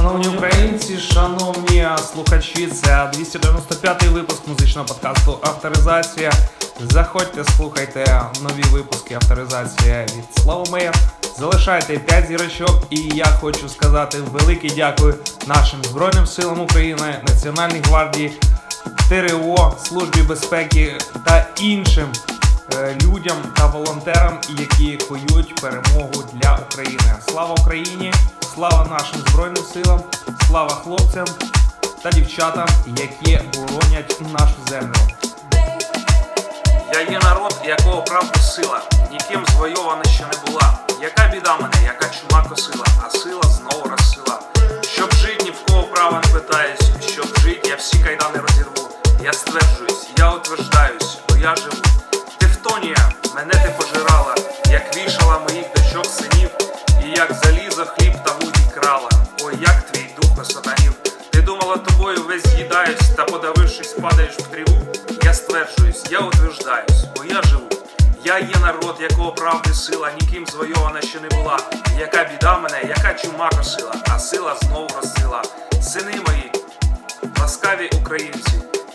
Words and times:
Шановні 0.00 0.28
українці, 0.28 0.98
шановні 0.98 1.88
слухачі, 2.12 2.66
це 2.66 3.10
295-й 3.14 4.08
випуск 4.08 4.48
музичного 4.48 4.88
подкасту 4.88 5.38
Авторизація. 5.42 6.32
Заходьте, 6.80 7.44
слухайте 7.56 8.22
нові 8.42 8.62
випуски 8.62 9.14
авторизація 9.14 10.02
від 10.02 10.42
Славомея. 10.42 10.92
Залишайте 11.38 11.98
5 11.98 12.26
зірочок, 12.26 12.82
і 12.90 12.96
я 13.14 13.24
хочу 13.24 13.68
сказати 13.68 14.18
велике 14.32 14.68
дякую 14.76 15.14
нашим 15.46 15.84
Збройним 15.84 16.26
силам 16.26 16.60
України, 16.60 17.22
Національній 17.28 17.80
гвардії, 17.84 18.32
ТРО, 19.08 19.74
Службі 19.84 20.22
безпеки 20.22 20.98
та 21.26 21.46
іншим 21.60 22.08
е, 22.74 22.96
людям 23.02 23.36
та 23.56 23.66
волонтерам, 23.66 24.38
які 24.58 24.96
коють 24.96 25.60
перемогу 25.60 26.24
для 26.34 26.58
України. 26.70 27.14
Слава 27.28 27.54
Україні! 27.58 28.12
Слава 28.60 28.84
нашим 28.84 29.20
Збройним 29.20 29.64
силам, 29.64 30.02
слава 30.46 30.68
хлопцям 30.68 31.24
та 32.02 32.10
дівчатам, 32.10 32.68
які 32.86 33.40
боронять 33.54 34.20
нашу 34.20 34.54
землю. 34.68 34.94
Я 36.92 37.00
є 37.00 37.20
народ, 37.22 37.60
якого 37.64 38.02
правду 38.02 38.40
сила, 38.40 38.82
ніким 39.12 39.46
звойована 39.46 40.04
ще 40.04 40.22
не 40.22 40.50
була. 40.50 40.78
Яка 41.02 41.28
біда 41.28 41.56
мене, 41.56 41.84
яка 41.84 42.06
чума 42.08 42.44
косила, 42.48 42.84
а 43.06 43.10
сила 43.10 43.42
знову 43.42 43.88
розсила. 43.88 44.40
Щоб 44.82 45.12
жить, 45.12 45.42
ні 45.44 45.50
в 45.50 45.66
кого 45.66 45.82
права 45.82 46.22
не 46.26 46.32
питаюсь, 46.32 46.80
щоб 47.06 47.26
жить, 47.38 47.68
я 47.68 47.76
всі 47.76 47.98
кайдани 47.98 48.38
розірву. 48.38 48.88
Я 49.24 49.32
стверджуюсь, 49.32 50.08
я 50.18 50.32
утверждаюсь, 50.32 51.18
бо 51.28 51.36
я 51.36 51.56
живу. 51.56 51.82
Тевтонія, 52.38 53.10
мене 53.34 53.52
ти 53.52 53.74
пожирала, 53.78 54.34
як 54.70 54.96
вішала 54.96 55.38
моїх 55.38 55.66
дочок 55.76 56.06
синів, 56.06 56.50
і 57.04 57.08
як 57.18 57.32
залізо 57.32 57.84
хліб 57.84 58.12
та 58.24 58.39
тобою 62.14 62.28
весь 62.28 62.46
з'їдаюсь, 62.46 63.08
та 63.16 63.24
подавившись, 63.24 63.92
падаєш 63.92 64.34
в 64.34 64.42
тріву. 64.42 64.78
Я 65.22 65.34
стверджуюсь, 65.34 66.04
я 66.10 66.18
утверждаюсь, 66.18 67.04
бо 67.16 67.24
я 67.24 67.42
живу. 67.42 67.68
Я 68.24 68.38
є 68.38 68.54
народ, 68.62 68.96
якого 69.00 69.32
правди 69.32 69.74
сила, 69.74 70.10
ніким 70.20 70.46
звойована 70.46 71.02
ще 71.02 71.20
не 71.20 71.28
була. 71.28 71.58
Яка 71.98 72.24
біда 72.24 72.58
мене, 72.58 72.82
яка 72.88 73.14
чума 73.14 73.50
косила, 73.50 73.94
а 74.08 74.18
сила 74.18 74.56
знову 74.62 74.88
розсила. 74.96 75.42
Сини 75.82 76.12
мої, 76.26 76.52
ласкаві 77.40 77.90
українці, 78.02 78.52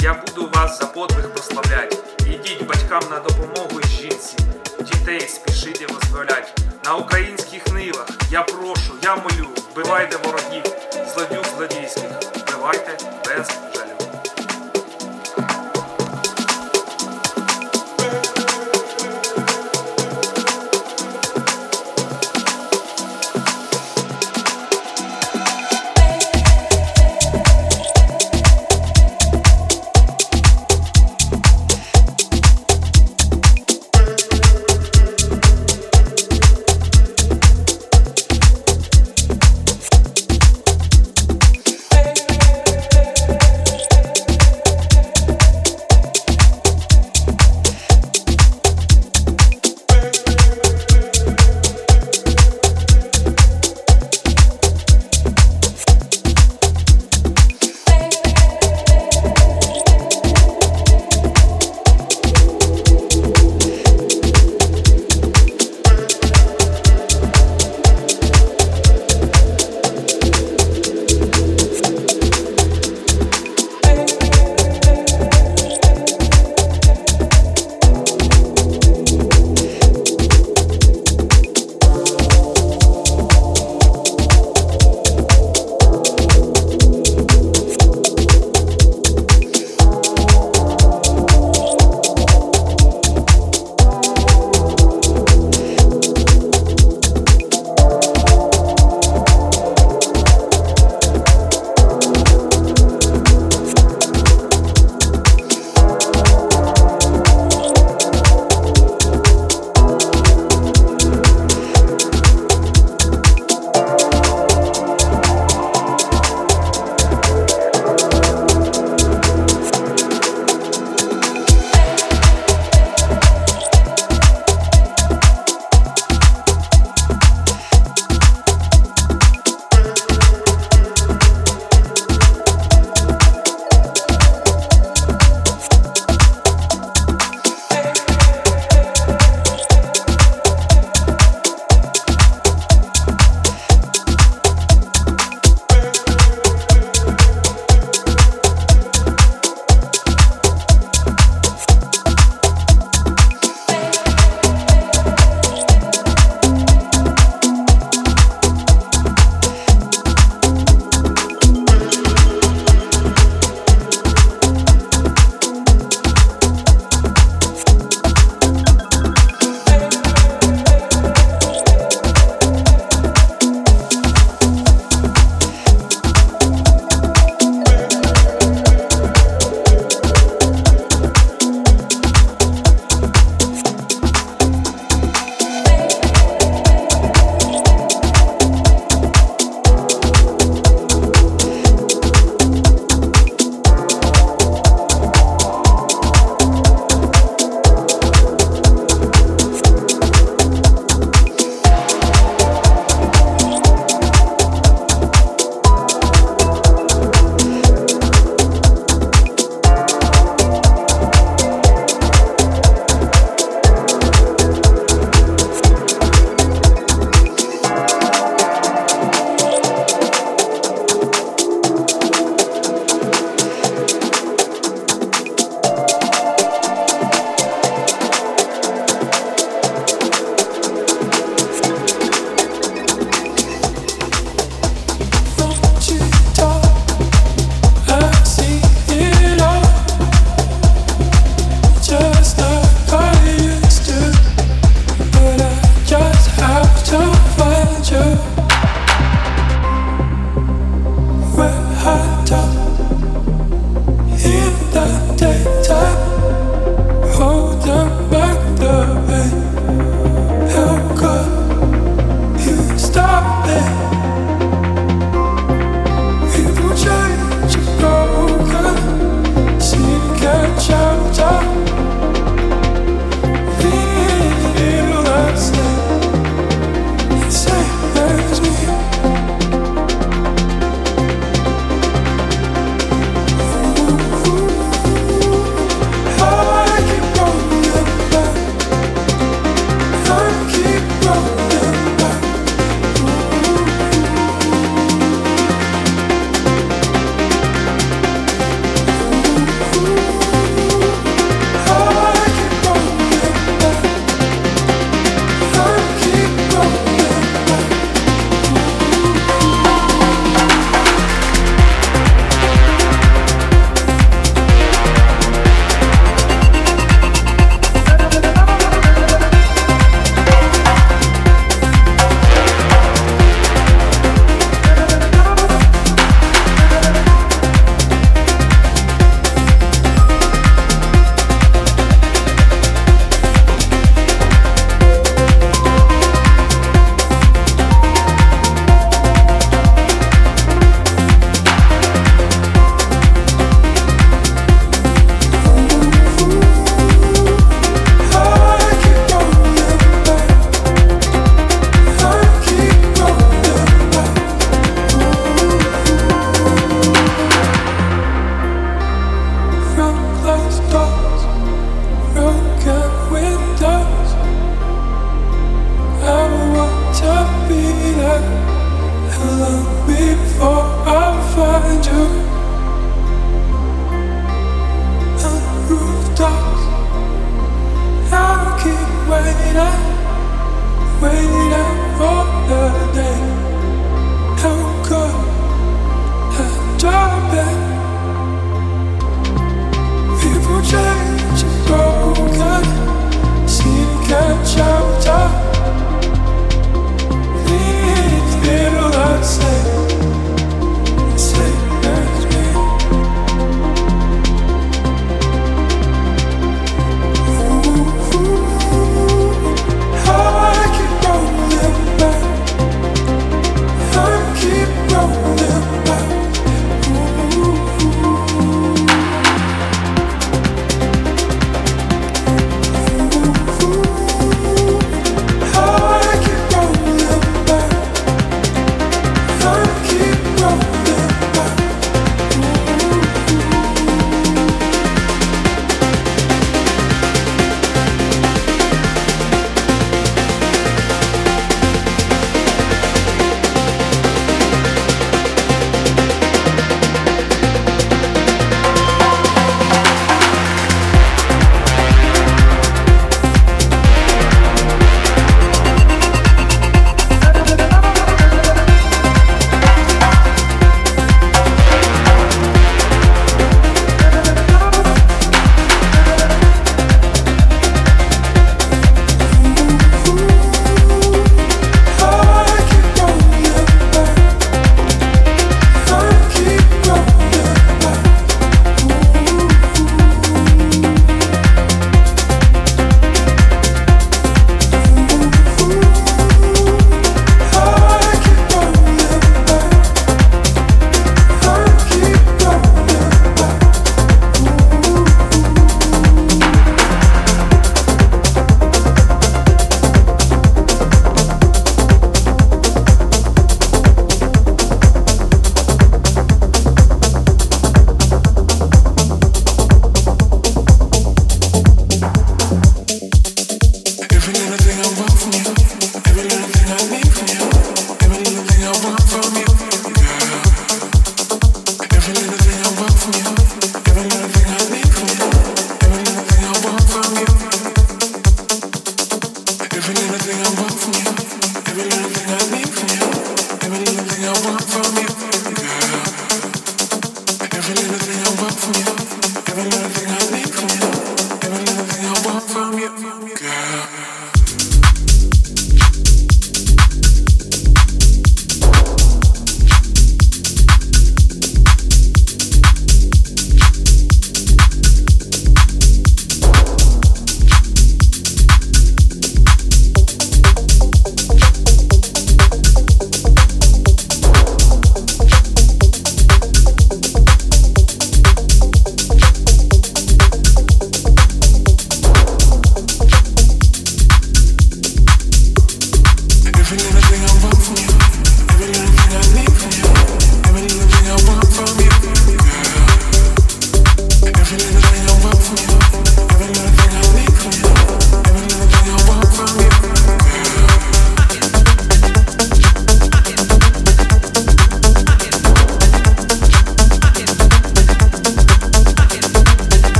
я 0.00 0.14
буду 0.14 0.50
вас 0.54 0.78
за 0.78 0.86
подвиг 0.86 1.32
прославлять. 1.32 1.98
Ідіть 2.26 2.66
батькам 2.66 3.02
на 3.10 3.18
допомогу 3.18 3.80
і 3.84 3.86
жінці, 3.86 4.36
дітей 4.80 5.20
спішіть 5.20 5.92
визволять. 5.92 6.60
На 6.84 6.94
українських 6.94 7.66
нивах 7.72 8.08
я 8.30 8.42
прошу, 8.42 8.92
я 9.02 9.16
молю, 9.16 9.48
вбивайте 9.72 10.16
ворогів, 10.16 10.62
злодюг 11.14 11.44
злодійських, 11.56 12.37
вбивайте 12.68 12.98
без 13.26 13.48
жалю. 13.74 13.87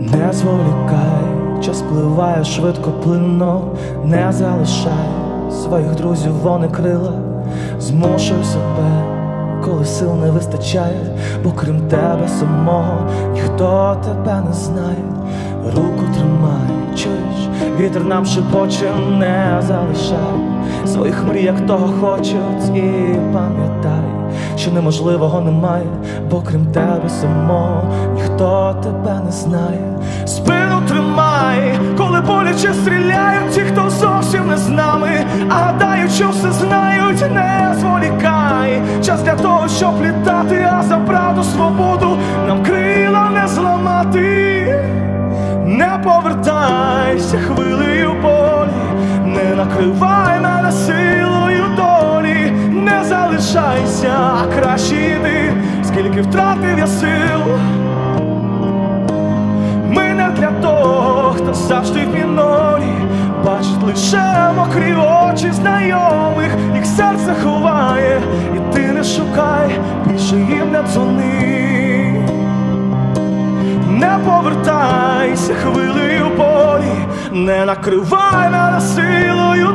Не 0.00 0.32
зволікай, 0.32 1.60
час 1.60 1.82
пливає 1.82 2.44
швидко 2.44 2.90
плинно, 2.90 3.60
не 4.04 4.32
залишай 4.32 5.08
своїх 5.50 5.94
друзів, 5.94 6.32
вони 6.32 6.68
крила, 6.68 7.12
змушуй 7.80 8.44
себе, 8.44 9.04
коли 9.64 9.84
сил 9.84 10.14
не 10.14 10.30
вистачає, 10.30 11.16
бо 11.44 11.50
крім 11.52 11.80
тебе 11.80 12.28
самого 12.28 13.10
ніхто 13.32 13.96
тебе 14.04 14.42
не 14.46 14.52
знає. 14.52 15.04
Руку 15.76 16.04
тримай, 16.14 16.96
чуєш, 16.96 17.48
вітер 17.80 18.04
нам 18.04 18.26
шепоче, 18.26 18.90
не 19.18 19.62
залишай. 19.66 20.38
Своїх 20.86 21.24
мрій, 21.28 21.44
як 21.44 21.66
того 21.66 21.92
хочуть, 22.00 22.76
і 22.76 23.14
пам'ятай, 23.32 24.07
що 24.58 24.70
неможливого 24.70 25.40
немає, 25.40 25.86
бо 26.30 26.40
крім 26.40 26.66
тебе 26.66 27.08
самого 27.08 27.82
ніхто 28.14 28.76
тебе 28.82 29.20
не 29.24 29.32
знає. 29.32 29.98
Спину 30.26 30.82
тримай, 30.88 31.78
коли 31.98 32.20
боляче 32.20 32.74
стріляють, 32.74 33.50
ті, 33.50 33.60
хто 33.60 33.90
зовсім 33.90 34.48
не 34.48 34.56
з 34.56 34.68
нами, 34.68 35.10
а 35.48 35.54
гадають, 35.54 36.12
що 36.12 36.28
все 36.28 36.52
знають, 36.52 37.20
не 37.34 37.74
зволікай. 37.80 38.82
Час 39.04 39.22
для 39.22 39.34
того, 39.34 39.68
щоб 39.68 40.02
літати, 40.02 40.68
а 40.72 40.82
за 40.82 40.96
правду 40.96 41.42
свободу 41.42 42.18
нам 42.48 42.64
крила 42.64 43.30
не 43.30 43.48
зламати. 43.48 44.74
Не 45.66 46.00
повертайся 46.04 47.38
хвилею 47.38 48.12
болі, 48.22 49.06
не 49.24 49.54
накривай 49.54 50.40
залишайся, 53.08 54.12
а 54.18 54.60
краще 54.60 54.94
йди, 54.94 55.52
скільки 55.84 56.22
втратив 56.22 56.78
я 56.78 56.86
сил. 56.86 57.40
Ми 59.86 60.14
не 60.14 60.30
для 60.36 60.50
того, 60.50 61.34
хто 61.36 61.54
завжди 61.54 62.00
в 62.06 62.14
мінорі, 62.14 62.92
бачить 63.44 63.82
лише 63.86 64.52
мокрі 64.56 64.94
очі 64.94 65.52
знайомих, 65.52 66.50
їх 66.74 66.86
серце 66.86 67.34
ховає, 67.44 68.20
і 68.56 68.74
ти 68.74 68.92
не 68.92 69.04
шукай, 69.04 69.80
більше 70.06 70.36
їм 70.36 70.72
не 70.72 70.82
дзвони. 70.82 72.26
Не 73.88 74.18
повертайся 74.26 75.54
хвилею 75.54 76.26
болі, 76.36 77.06
не 77.32 77.64
накривай 77.64 78.50
мене 78.50 78.80
силою 78.80 79.68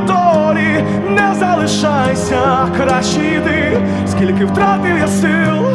не 1.09 1.35
залишайся, 1.39 2.67
краще 2.77 3.19
йди, 3.19 3.77
скільки 4.07 4.45
втратив 4.45 4.97
я 4.99 5.07
сил. 5.07 5.65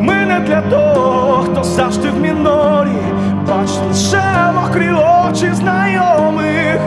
Ми 0.00 0.14
не 0.14 0.40
для 0.46 0.60
того, 0.60 1.42
хто 1.42 1.64
завжди 1.64 2.10
в 2.10 2.20
мінорі, 2.20 2.98
бачить 3.48 3.80
лише 3.88 4.52
мокрі 4.54 4.90
очі 4.90 5.50
знайомих, 5.52 6.80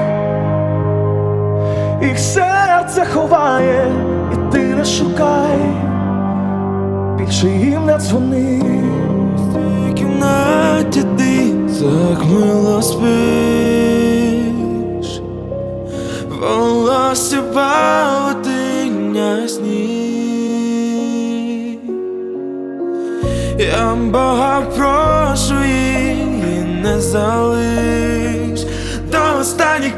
їх 2.01 2.19
серце 2.19 3.05
ховає, 3.13 3.85
і 4.33 4.51
ти 4.51 4.59
не 4.59 4.85
шукай, 4.85 5.59
більше 7.17 7.47
їм 7.47 7.85
не 7.85 7.97
дзвони. 7.97 8.61
В 9.35 9.93
кімнаті 9.93 11.03
ти 11.17 11.51
так 11.79 12.25
мило 12.25 12.81
волосся 17.17 17.41
павутиння 17.41 19.47
сні, 19.47 20.19
Я 23.59 23.95
Бога 23.95 24.61
прошу 24.61 25.63
її 25.63 26.63
не 26.83 27.01
залиш. 27.01 28.65
До 29.11 29.39
останніх 29.39 29.96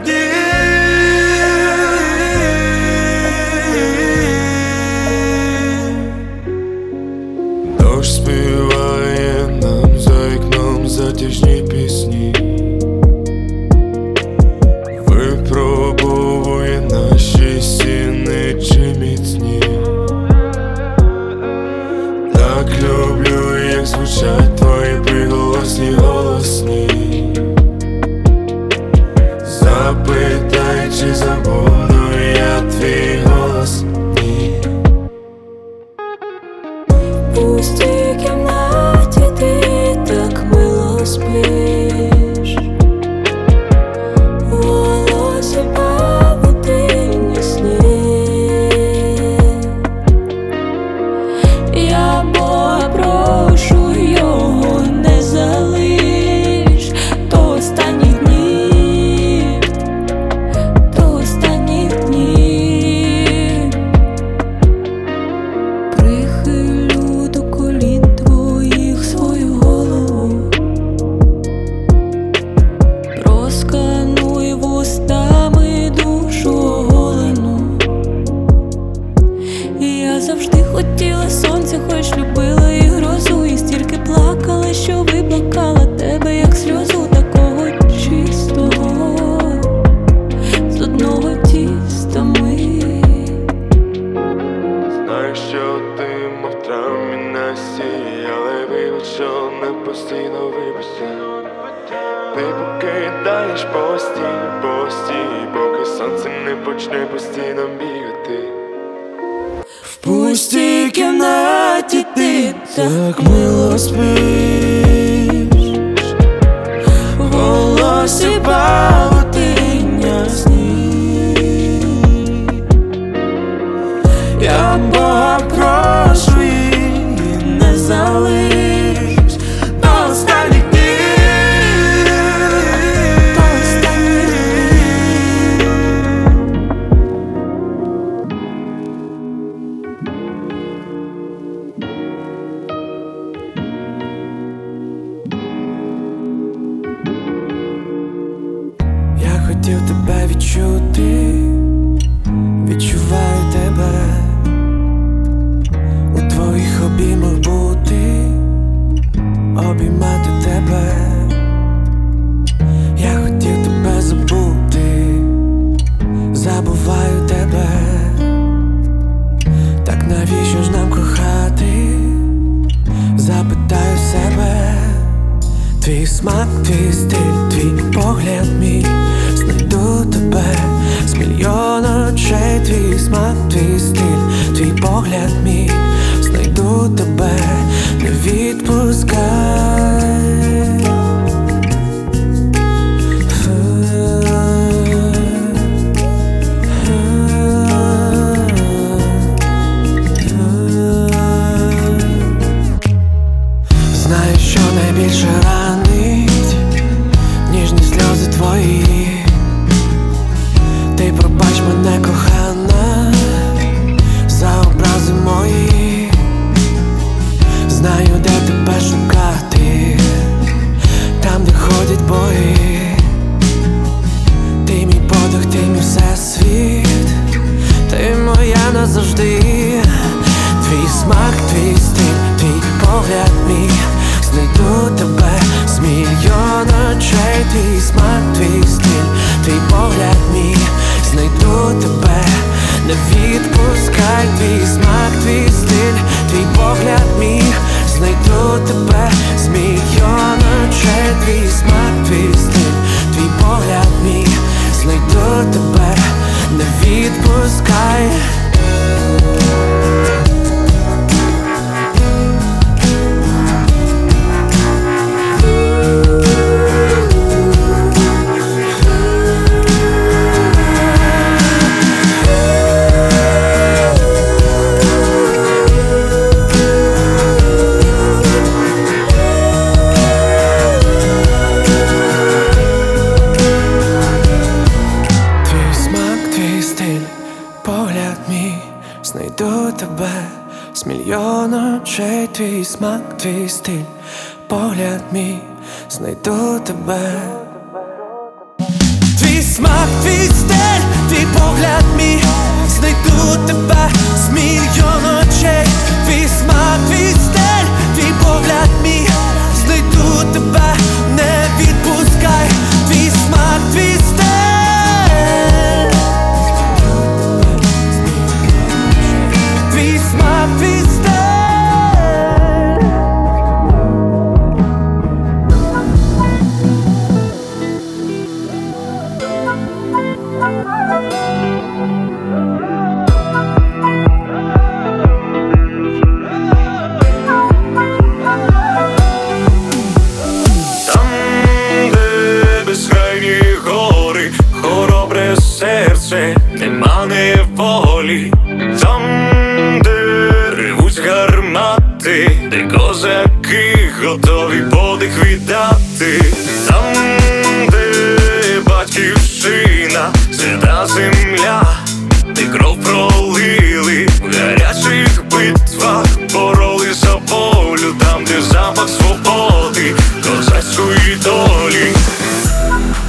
долі. 371.59 371.93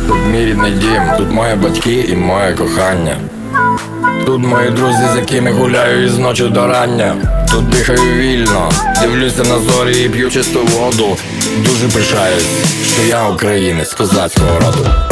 Тут 0.08 0.18
мій 0.32 0.46
рідний 0.46 0.72
дім, 0.72 1.02
тут 1.18 1.30
мої 1.30 1.54
батьки 1.54 2.06
і 2.08 2.16
моє 2.16 2.52
кохання. 2.52 3.16
Тут 4.26 4.40
мої 4.40 4.70
друзі, 4.70 5.02
з 5.12 5.16
якими 5.16 5.52
гуляю 5.52 6.04
із 6.06 6.18
ночі 6.18 6.44
до 6.44 6.66
рання. 6.66 7.16
Тут 7.50 7.68
дихаю 7.68 8.14
вільно, 8.16 8.70
дивлюся 9.02 9.42
на 9.42 9.58
зорі 9.58 10.04
і 10.04 10.08
п'ю 10.08 10.30
чисту 10.30 10.60
воду. 10.64 11.16
Дуже 11.58 11.88
пишаюсь, 11.88 12.46
що 12.92 13.02
я 13.02 13.28
українець 13.28 13.94
козацького 13.94 14.60
роду. 14.60 15.09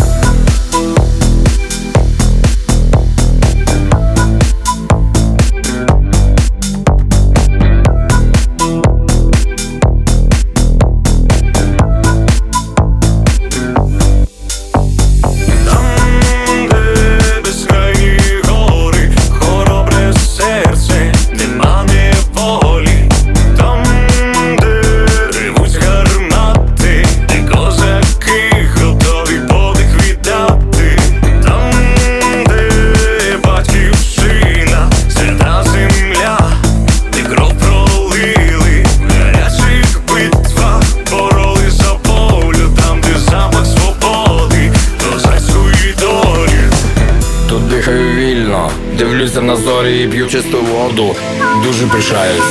пишаюсь, 51.98 52.42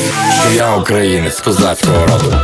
що 0.41 0.49
я 0.55 0.75
українець 0.75 1.39
козацького 1.39 2.05
роду. 2.07 2.35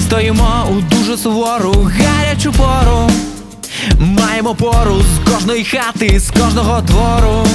Стоїмо 0.00 0.66
у 0.70 0.96
дуже 0.96 1.16
сувору 1.16 1.90
гарячу 1.98 2.52
пору. 2.52 3.10
Маємо 3.98 4.54
пору 4.54 5.02
з 5.02 5.30
кожної 5.32 5.64
хати, 5.64 6.20
з 6.20 6.30
кожного 6.30 6.80
двору. 6.80 7.46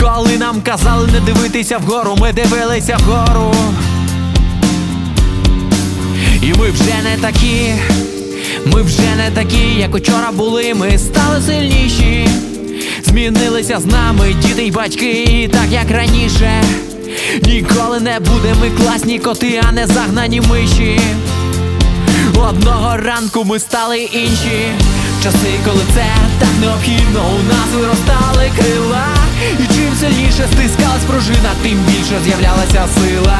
Коли 0.00 0.38
нам 0.38 0.60
казали 0.60 1.08
не 1.12 1.20
дивитися 1.20 1.78
вгору, 1.78 2.16
ми 2.20 2.32
дивилися 2.32 2.96
вгору. 2.96 3.54
І 6.42 6.54
ми 6.58 6.70
вже 6.70 7.02
не 7.04 7.16
такі, 7.20 7.74
ми 8.66 8.82
вже 8.82 9.16
не 9.16 9.30
такі, 9.34 9.74
як 9.78 9.94
учора 9.94 10.32
були, 10.32 10.74
ми 10.74 10.98
стали 10.98 11.40
сильніші. 11.46 12.28
Змінилися 13.04 13.80
з 13.80 13.86
нами 13.86 14.34
діти 14.42 14.62
й 14.62 14.70
батьки, 14.70 15.50
так 15.52 15.66
як 15.70 15.90
раніше. 15.90 16.62
Ніколи 17.42 18.00
не 18.00 18.20
будемо 18.20 18.60
ми 18.60 18.70
класні 18.70 19.18
коти, 19.18 19.60
а 19.68 19.72
не 19.72 19.86
загнані 19.86 20.40
миші. 20.40 21.00
Одного 22.48 22.96
ранку 22.96 23.44
ми 23.44 23.58
стали 23.58 23.98
інші. 23.98 24.72
Часи, 25.22 25.52
коли 25.64 25.82
це 25.94 26.06
так 26.40 26.54
необхідно, 26.60 27.20
у 27.20 27.42
нас 27.52 27.68
виростали 27.74 28.50
крила. 28.58 29.06
І 29.62 29.74
чим 29.74 29.92
сильніше 30.00 30.48
стискалась 30.52 31.04
пружина, 31.06 31.50
тим 31.62 31.78
більше 31.88 32.16
з'являлася 32.24 32.88
сила. 32.94 33.38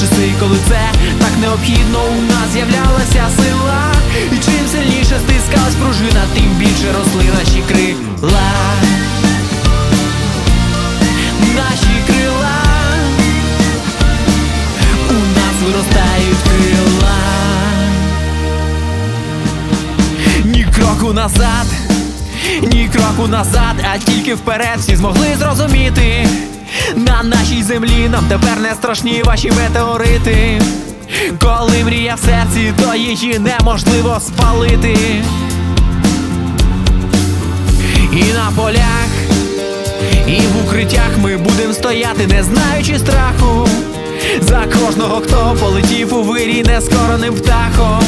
Часи, 0.00 0.32
коли 0.40 0.56
це 0.68 0.80
так 1.18 1.32
необхідно, 1.40 1.98
у 2.18 2.22
нас 2.32 2.46
з'являлася 2.52 3.24
сила. 3.36 3.92
І 4.32 4.36
чим 4.44 4.64
сильніше 4.72 5.16
стискалась 5.24 5.74
пружина, 5.74 6.22
тим 6.34 6.50
більше 6.58 6.88
росли 6.98 7.24
наші 7.38 7.62
крила. 7.68 8.48
Нас 15.78 15.86
виростають 15.86 16.38
крила. 16.44 17.14
Ні 20.44 20.66
кроку 20.76 21.12
назад, 21.12 21.66
ні 22.62 22.90
кроку 22.92 23.28
назад, 23.28 23.74
а 23.94 23.98
тільки 23.98 24.34
вперед 24.34 24.78
всі 24.78 24.96
змогли 24.96 25.26
зрозуміти. 25.38 26.28
На 26.96 27.22
нашій 27.22 27.62
землі 27.62 28.08
нам 28.08 28.24
тепер 28.28 28.60
не 28.60 28.74
страшні 28.74 29.22
ваші 29.22 29.50
метеорити. 29.50 30.60
Коли 31.40 31.84
мрія 31.84 32.14
в 32.14 32.18
серці, 32.18 32.72
то 32.82 32.94
її 32.94 33.38
неможливо 33.38 34.20
спалити. 34.20 34.96
І 38.12 38.22
на 38.22 38.50
полях, 38.56 39.08
і 40.26 40.40
в 40.40 40.64
укриттях 40.64 41.10
ми 41.22 41.36
будем 41.36 41.72
стояти, 41.72 42.26
не 42.26 42.42
знаючи 42.42 42.98
страху. 42.98 43.68
За 44.40 44.64
кожного, 44.80 45.20
хто 45.20 45.56
полетів 45.60 46.14
у 46.14 46.22
вирій 46.22 46.62
нескореним 46.62 47.34
птахом. 47.34 48.02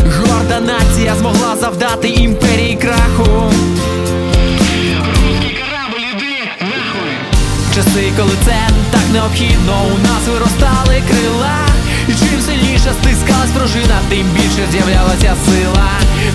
Горда 0.00 0.60
нація 0.60 1.14
змогла 1.18 1.56
завдати 1.60 2.08
імперії 2.08 2.78
краху. 2.82 3.52
Часи, 7.74 8.12
коли 8.16 8.32
це 8.44 8.56
так 8.90 9.02
необхідно, 9.12 9.72
у 9.94 9.98
нас 9.98 10.28
виростали 10.32 11.02
крила. 11.08 11.58
І 12.08 12.12
чим 12.12 12.40
сильніше 12.40 12.63
стискалась 12.92 13.50
пружина, 13.50 13.96
тим 14.08 14.26
більше 14.36 14.68
з'являлася 14.72 15.36
сила. 15.46 15.88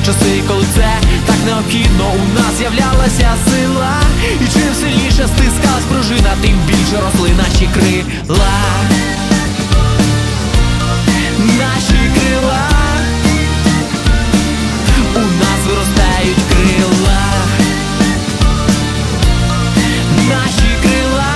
Часи, 0.05 0.41
коли 0.47 0.65
це 0.75 0.89
так 1.25 1.35
необхідно, 1.45 2.05
у 2.11 2.33
нас 2.39 2.57
з'являлася 2.57 3.31
сила. 3.49 3.93
І 4.41 4.53
чим 4.53 4.73
сильніше 4.81 5.27
стискалась 5.27 5.85
пружина, 5.91 6.31
тим 6.41 6.55
більше 6.67 7.01
росли 7.05 7.29
наші 7.37 7.69
крила. 7.73 8.57
Наші 11.39 12.01
крила. 12.15 12.69
У 15.15 15.19
нас 15.19 15.59
виростають 15.67 16.43
крила. 16.51 17.21
Наші 20.29 20.71
крила. 20.81 21.33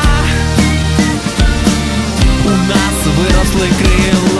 У 2.46 2.50
нас 2.50 3.16
виросли 3.18 3.68
крила. 3.80 4.33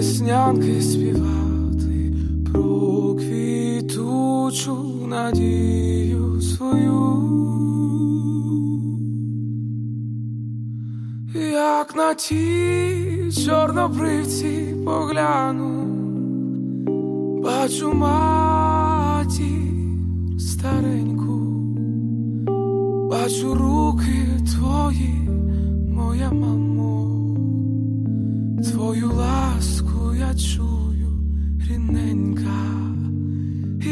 Веснянки 0.00 0.82
співати 0.82 2.14
про 2.52 3.14
квітучу 3.14 4.76
надію 5.06 6.40
свою. 6.40 7.16
Як 11.52 11.96
на 11.96 12.14
ті 12.14 13.32
чорнобривці 13.46 14.74
погляну, 14.84 15.84
бачу 17.42 17.92
матір 17.92 19.46
стареньку, 20.38 21.38
бачу 23.10 23.54
руки 23.54 24.40
твої, 24.54 25.28
моя 25.94 26.30
мамо, 26.32 27.06
твою 28.62 29.12
ласку 29.12 29.89
я 30.20 30.34
чую, 30.34 31.10
рідненька, 31.68 32.60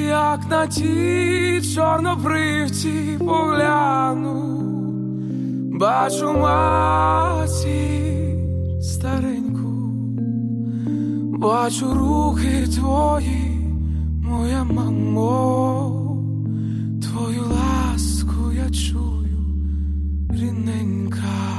як 0.08 0.50
на 0.50 0.66
ті 0.66 1.62
чорнобривці 1.74 3.18
погляну. 3.18 4.62
Бачу 5.80 6.32
матір 6.32 7.58
стареньку, 8.82 9.68
бачу 11.38 11.94
руки 11.94 12.66
твої, 12.74 13.60
моя 14.22 14.64
мамо, 14.64 16.16
твою 17.02 17.42
ласку 17.42 18.52
я 18.52 18.70
чую, 18.70 19.44
рідненька. 20.30 21.57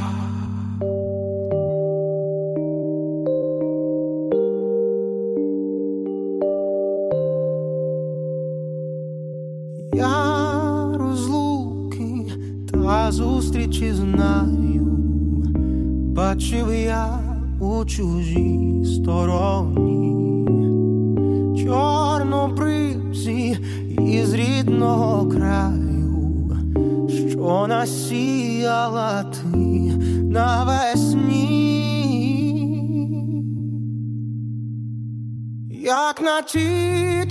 Зустрічі 13.70 13.94
знаю, 13.94 14.86
бачив 16.16 16.74
я 16.74 17.20
у 17.60 17.86
чужій 17.86 18.86
стороні, 18.86 20.46
чорнобривці 21.66 23.58
із 24.00 24.34
рідного 24.34 25.30
краю, 25.30 26.52
що 27.30 27.66
насіяла 27.70 29.24
ти 29.24 29.58
навесні. 30.24 31.50
Як 35.82 36.22
на 36.22 36.42
ті 36.42 36.68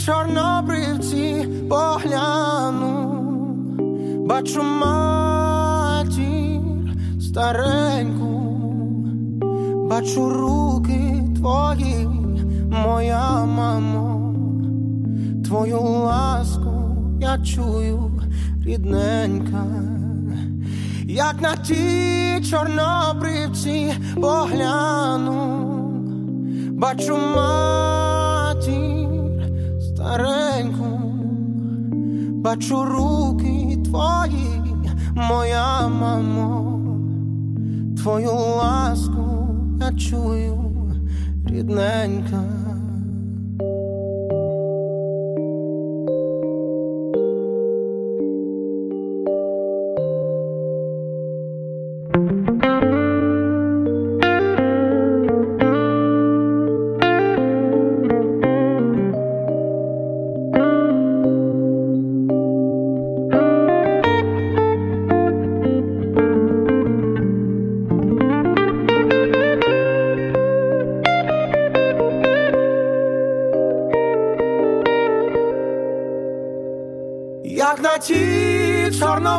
чорнобривці 0.06 1.48
погляну, 1.68 3.14
бачу 4.26 4.62
матір 4.62 5.27
стареньку, 7.38 8.30
бачу 9.90 10.28
руки 10.28 11.22
твої, 11.36 12.08
моя 12.70 13.44
мамо, 13.44 14.34
твою 15.44 15.80
ласку 15.80 16.96
я 17.20 17.38
чую, 17.38 18.22
рідненька, 18.64 19.64
як 21.04 21.42
на 21.42 21.56
ті 21.56 21.76
чорнобривці 22.50 23.92
погляну, 24.20 25.34
бачу 26.72 27.18
матір 27.36 28.68
стареньку, 29.80 31.00
бачу 32.42 32.84
руки 32.84 33.78
твої, 33.84 34.62
моя 35.14 35.88
мамо, 35.88 36.77
твою 38.02 38.32
ласку 38.32 39.48
я 39.80 39.92
чую, 39.98 40.74
рідненька. 41.46 42.57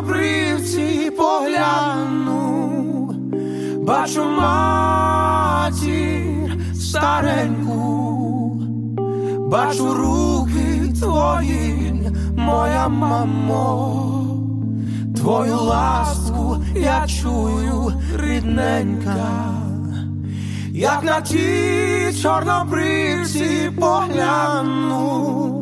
Ті 0.00 0.06
чорнобривці 0.06 1.10
погляну, 1.16 3.14
бачу 3.82 4.24
матір 4.24 5.84
стареньку, 6.74 8.60
бачу 9.50 9.94
руки 9.94 10.92
твої, 11.00 12.12
моя 12.36 12.88
мамо, 12.88 14.26
твою 15.16 15.56
ласку 15.56 16.64
я 16.74 17.06
чую, 17.06 17.92
рідненька, 18.16 19.54
як 20.72 21.04
на 21.04 21.20
ті 21.20 22.22
чорнобривці 22.22 23.70
погляну. 23.80 25.56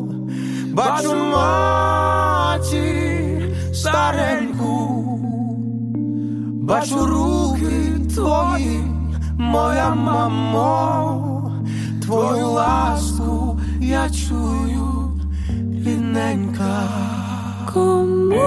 Бачу 0.72 1.14
матір 1.14 3.17
стареньку, 3.78 5.20
бачу 6.62 7.06
руки 7.06 8.00
твої, 8.14 8.80
моя 9.38 9.94
мамо, 9.94 11.52
твою 12.02 12.46
ласку 12.46 13.60
я 13.80 14.10
чую, 14.10 15.20
рідненька. 15.86 16.88
Кому 17.74 18.40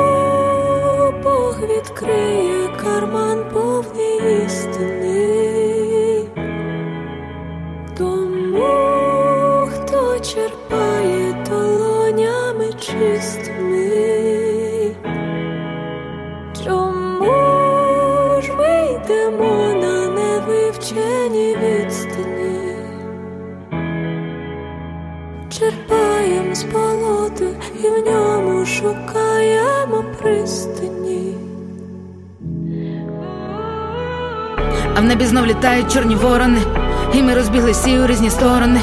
Бог 1.23 1.55
відкриє 1.61 2.67
карман 2.83 3.37
повний 3.53 4.45
істини? 4.45 5.00
Пристані. 30.31 31.35
А 34.95 35.01
в 35.01 35.03
небі 35.03 35.25
знов 35.25 35.45
літають 35.45 35.93
чорні 35.93 36.15
ворони, 36.15 36.59
і 37.13 37.23
ми 37.23 37.33
розбіглися 37.33 38.03
у 38.03 38.07
різні 38.07 38.29
сторони. 38.29 38.79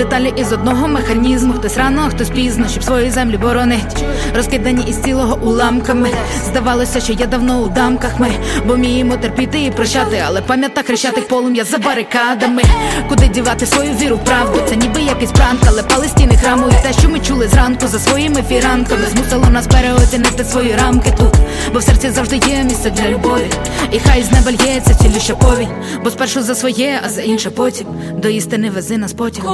Деталі 0.00 0.32
із 0.36 0.52
одного 0.52 0.88
механізму, 0.88 1.52
хтось 1.52 1.76
рано, 1.76 2.08
хтось 2.10 2.30
пізно, 2.30 2.68
щоб 2.68 2.84
свої 2.84 3.10
землі 3.10 3.36
боронить. 3.36 4.04
Розкидані 4.36 4.84
із 4.88 4.96
цілого 4.96 5.38
уламками. 5.42 6.08
Здавалося, 6.46 7.00
що 7.00 7.12
я 7.12 7.26
давно 7.26 7.60
у 7.60 7.68
дамках 7.68 8.20
ми, 8.20 8.30
бо 8.66 8.74
вміємо 8.74 9.16
терпіти 9.16 9.64
і 9.64 9.70
прощати, 9.70 10.22
але 10.26 10.42
пам'ята 10.42 10.82
хрещатих 10.82 11.28
полум'я 11.28 11.64
за 11.64 11.78
барикадами. 11.78 12.62
Куди 13.08 13.28
дівати 13.28 13.66
свою 13.66 13.92
віру, 13.92 14.16
в 14.16 14.24
правду? 14.24 14.60
Це 14.68 14.76
ніби 14.76 15.00
якийсь 15.00 15.32
пранк, 15.32 15.60
але 15.68 15.82
палестіни 15.82 16.36
храму 16.36 16.66
і 16.68 16.82
те, 16.82 16.92
що 17.00 17.08
ми 17.08 17.20
чули 17.20 17.48
зранку 17.48 17.86
за 17.86 17.98
своїми 17.98 18.42
фіранками, 18.48 19.02
змусило 19.14 19.50
нас 19.50 19.66
переоцінити 19.66 20.44
свої 20.44 20.74
рамки 20.76 21.14
тут, 21.18 21.34
бо 21.72 21.78
в 21.78 21.82
серці 21.82 22.10
завжди 22.10 22.36
є 22.36 22.64
місце 22.64 22.90
для 22.90 23.08
любові. 23.08 23.50
І 23.92 23.98
хай 23.98 24.22
з 24.22 24.32
неба 24.32 24.50
лється 24.50 24.94
цілюща 24.94 25.34
повінь, 25.34 25.68
бо 26.04 26.10
спершу 26.10 26.42
за 26.42 26.54
своє, 26.54 27.00
а 27.04 27.08
за 27.08 27.22
інше 27.22 27.50
потім 27.50 27.86
до 28.16 28.28
істини 28.28 28.70
вези 28.70 28.98
нас 28.98 29.12
потім. 29.12 29.44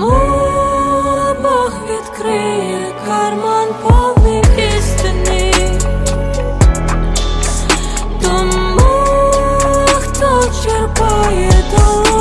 Кому 0.00 0.12
Бог 1.42 1.72
відкриє 1.90 2.92
карман 3.06 3.68
повний 3.82 4.42
істини? 4.78 5.52
Тому, 8.22 8.80
хто 10.00 10.42
черпає 10.62 11.50
долонями 11.70 12.15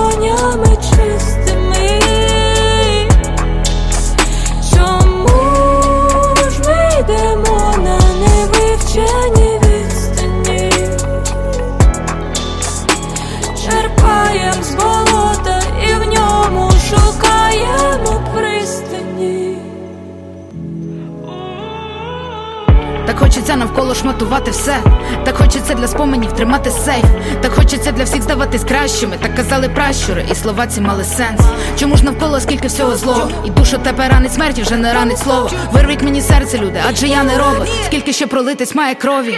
Хочеться 23.46 23.66
навколо 23.66 23.96
шматувати 23.96 24.52
все. 24.52 24.78
Так 25.26 25.38
хочеться 25.38 25.74
для 25.74 25.88
споменів 25.88 26.32
тримати 26.32 26.72
сейф. 26.72 27.06
Так 27.42 27.52
хочеться 27.54 27.92
для 27.92 28.04
всіх 28.04 28.22
здаватись 28.22 28.64
кращими. 28.64 29.18
Так 29.22 29.36
казали 29.36 29.70
пращури, 29.70 30.26
і 30.32 30.36
слова 30.36 30.68
ці 30.68 30.82
мали 30.82 31.04
сенс. 31.04 31.42
Чому 31.80 31.98
ж 31.98 32.06
навколо 32.06 32.40
скільки 32.40 32.68
всього 32.68 32.96
злого? 32.96 33.30
І 33.46 33.50
душу 33.50 33.78
тебе 33.78 34.08
ранить 34.10 34.34
смерті, 34.34 34.62
вже 34.62 34.76
не 34.76 34.94
ранить 34.94 35.20
слово. 35.20 35.50
Вирвіть 35.72 36.02
мені 36.04 36.22
серце, 36.22 36.58
люди, 36.58 36.80
адже 36.90 37.08
я 37.08 37.24
не 37.24 37.38
робот. 37.38 37.70
Скільки 37.86 38.14
ще 38.14 38.28
пролитись 38.28 38.76
має 38.76 38.96
крові. 38.96 39.38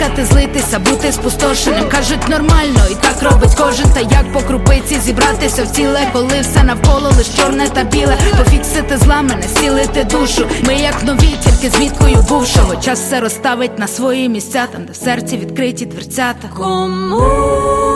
Плакати, 0.00 0.24
злитися, 0.24 0.78
бути 0.78 1.12
спустошеним. 1.12 1.88
Кажуть 1.88 2.28
нормально, 2.28 2.80
і 2.90 2.94
так 2.94 3.22
робить 3.22 3.54
кожен. 3.58 3.86
Та 3.94 4.00
як 4.00 4.32
по 4.32 4.40
крупиці 4.40 4.98
зібратися 5.00 5.64
в 5.64 5.66
ціле, 5.66 6.00
коли 6.12 6.40
все 6.40 6.62
навколо 6.62 7.12
лиш 7.16 7.28
чорне 7.28 7.68
та 7.68 7.84
біле. 7.84 8.18
Пофіксити 8.38 8.96
зламане, 8.96 9.42
сілити 9.42 10.04
душу. 10.04 10.46
Ми 10.66 10.74
як 10.74 11.04
нові, 11.04 11.34
тільки 11.44 11.76
з 11.76 11.78
міткою 11.78 12.16
бувшого. 12.28 12.76
Час 12.76 13.00
все 13.00 13.20
розставить 13.20 13.78
на 13.78 13.88
свої 13.88 14.28
місця, 14.28 14.66
там, 14.72 14.84
де 14.84 14.92
в 14.92 14.96
серці 14.96 15.36
відкриті 15.36 15.86
дверцята. 15.86 16.48
Кому 16.56 17.89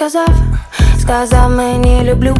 сказав, 0.00 0.28
сказав 0.98 1.50
мені 1.50 2.02
люблю. 2.04 2.36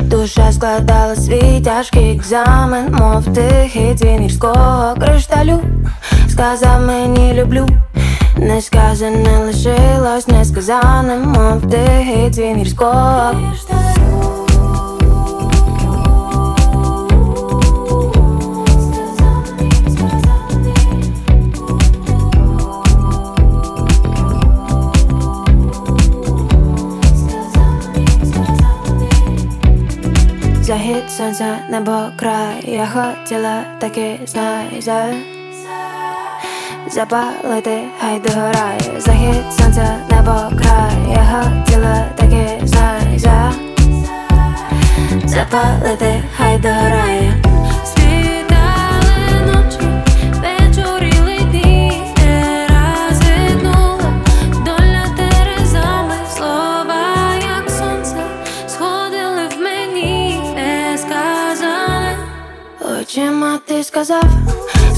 Душа 0.00 0.52
складала 0.52 1.16
свій 1.16 1.60
тяжкий 1.64 2.16
екзамен, 2.16 2.92
мов 2.92 3.34
тихий 3.34 3.94
дзвін 3.94 4.22
гірського 4.22 4.94
кришталю. 5.00 5.60
Сказав 6.28 6.86
мені 6.86 7.34
люблю, 7.34 7.66
не 8.36 8.60
сказане 8.60 9.38
лишилось 9.38 10.28
несказаним, 10.28 11.22
мов 11.22 11.70
тихий 11.70 12.30
дзвін 12.30 12.56
гірського 12.56 13.30
Захід 30.66 31.10
сонця, 31.10 31.58
небо 31.70 32.06
край, 32.16 32.64
я 32.64 32.86
хотіла 32.86 33.64
таки 33.78 34.20
знай 34.26 34.80
за 34.80 35.14
Запалити, 36.90 37.80
хай 38.00 38.20
догорає. 38.20 38.80
Захід 38.98 39.44
сонця, 39.58 39.98
небо 40.10 40.58
край, 40.58 41.10
я 41.10 41.42
хотіла 41.42 42.04
таки 42.16 42.66
знай 42.66 43.18
за 43.18 43.52
Запалити, 45.24 46.22
хай 46.36 46.58
догорає 46.58 47.15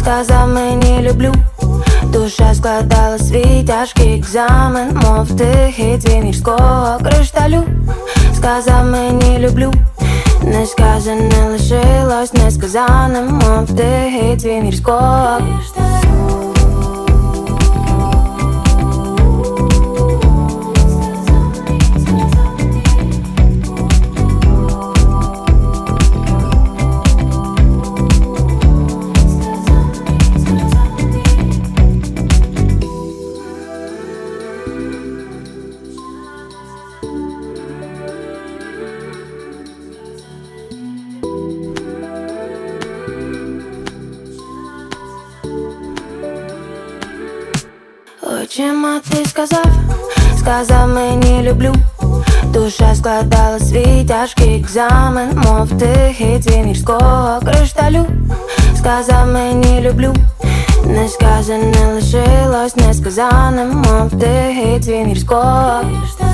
сказав 0.08 0.48
мені 0.48 1.08
люблю. 1.08 1.34
Душа 2.02 2.54
складала 2.54 3.18
свій 3.18 3.64
тяжкий 3.66 4.18
екзамен, 4.18 5.00
мов 5.04 5.36
тихий 5.36 5.98
дзвін 5.98 6.24
гірського 6.24 6.98
кришталю. 7.04 7.62
Сказав 8.34 8.86
мені 8.86 9.38
люблю, 9.38 9.72
не 10.42 10.66
сказане 10.66 11.48
лишилось 11.50 12.32
несказаним, 12.32 13.26
мов 13.26 13.66
тихий 13.76 14.36
дзвін 14.36 14.66
Очима 14.66 16.47
сказав, 49.38 49.66
сказав 50.38 50.88
мені 50.88 51.42
люблю. 51.42 51.74
Душа 52.44 52.94
складала 52.94 53.58
свій 53.58 54.04
тяжкий 54.08 54.60
екзамен, 54.60 55.42
мов 55.46 55.68
тихий 55.78 56.38
дзвін 56.38 56.64
гірського 56.66 57.40
кришталю. 57.44 58.06
Сказав 58.76 59.26
мені 59.32 59.80
люблю, 59.80 60.14
не 60.86 61.08
сказане 61.08 61.92
лишилось 61.94 62.76
несказаним, 62.76 63.68
мов 63.68 64.10
тихий 64.10 64.78
дзвін 64.80 65.06
гірського 65.06 65.80
Кожен 65.80 66.27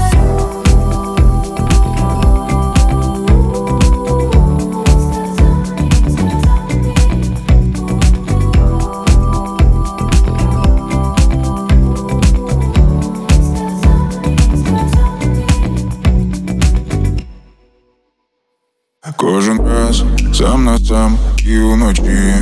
сам 20.44 20.64
на 20.64 20.78
сам 20.78 21.18
і 21.46 21.58
вночі 21.58 22.34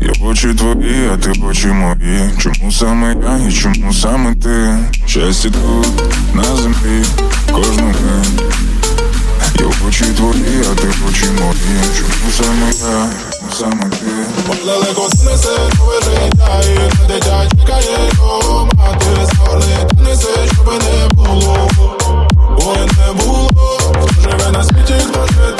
Я 0.00 0.12
очі 0.28 0.54
твої, 0.54 1.10
а 1.12 1.16
ти 1.16 1.32
очі 1.50 1.66
мої 1.66 2.30
Чому 2.38 2.72
саме 2.72 3.16
я 3.22 3.48
і 3.48 3.52
чому 3.52 3.94
саме 3.94 4.34
ти? 4.34 4.78
Щастя 5.06 5.50
тут, 5.50 5.86
на 6.34 6.44
землі, 6.56 7.04
кожну 7.52 7.86
мить 7.86 8.54
Я 9.60 9.66
очі 9.88 10.04
твої, 10.04 10.60
а 10.72 10.74
ти 10.74 10.88
очі 11.08 11.26
мої 11.40 11.80
Чому 11.98 12.30
саме 12.36 12.66
я, 12.66 13.08
чому 13.38 13.52
саме 13.58 13.90
ти? 13.90 14.06
Далеко 14.66 15.08
несе 15.24 15.58
нове 15.78 16.00
життя 16.04 16.62
і 16.70 16.78
на 16.78 17.08
дитя 17.08 17.46
чекає 17.60 18.10
його 18.12 18.68
мати. 18.76 19.26
Згорли 19.34 19.88
несе, 20.04 20.46
щоб 20.52 20.66
не 20.66 21.08
було. 21.14 21.68
Ой, 22.66 22.78
не 22.78 23.22
було. 23.22 23.50
Хто 23.90 24.30
живе 24.30 24.50
на 24.52 24.64
світі, 24.64 24.94
хто 25.08 25.26
жити 25.26 25.59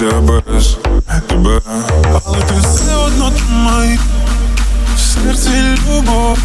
сонця 0.00 0.20
без 0.20 0.78
тебе. 1.28 1.60
Але 2.26 2.38
ти 2.38 2.54
все 2.60 2.94
одно 2.94 3.30
тримай 3.30 3.98
в 4.96 4.98
серці 4.98 5.50
любов. 5.88 6.38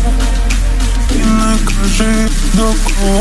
І 1.11 1.17
не 1.17 1.57
кажи 1.65 2.29
до 2.53 2.63
кого 2.63 3.14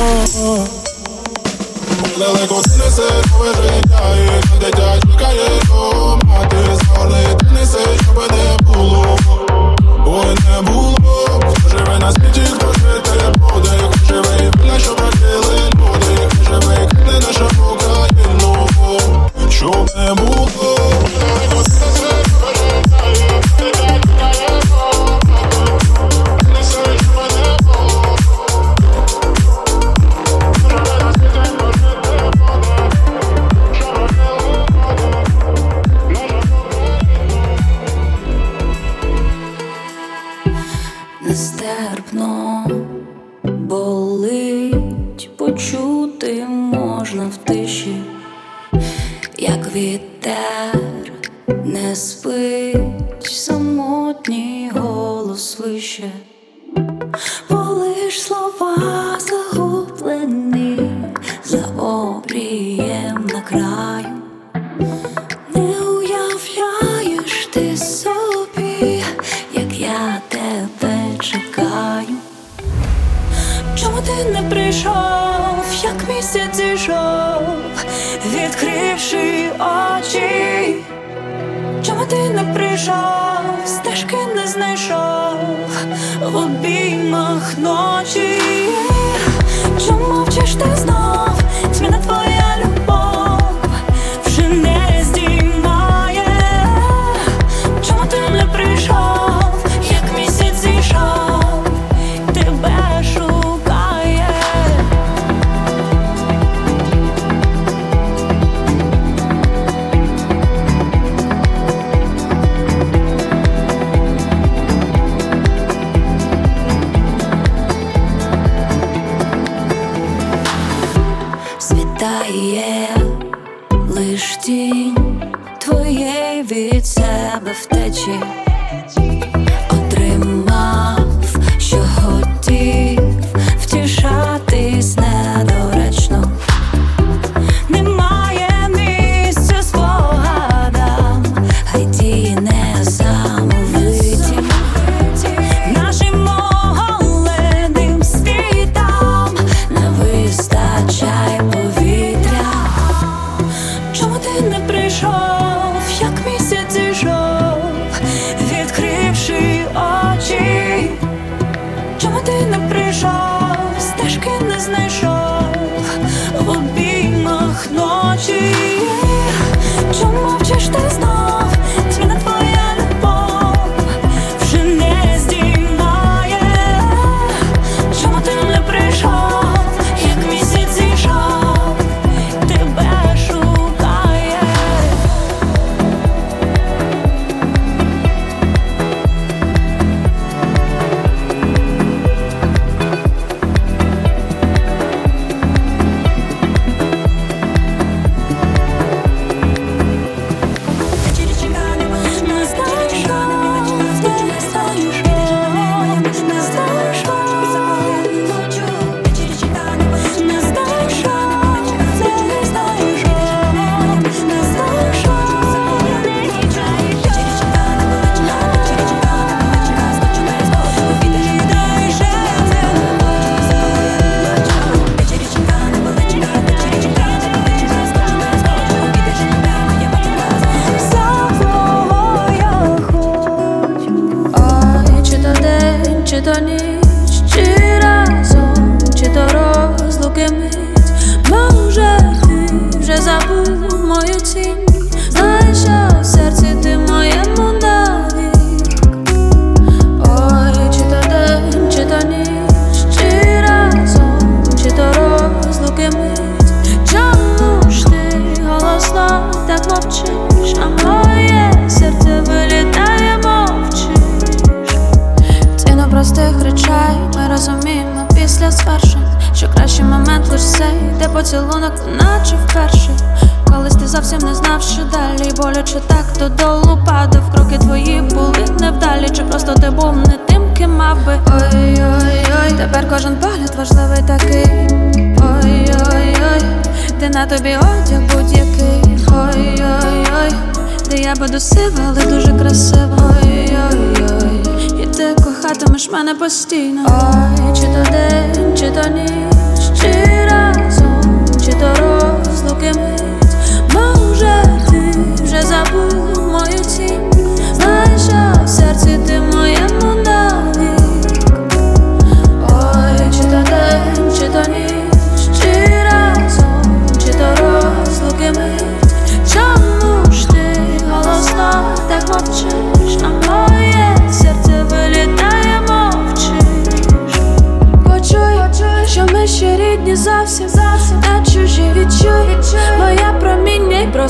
не 154.42 154.60
прийшов. 154.66 155.43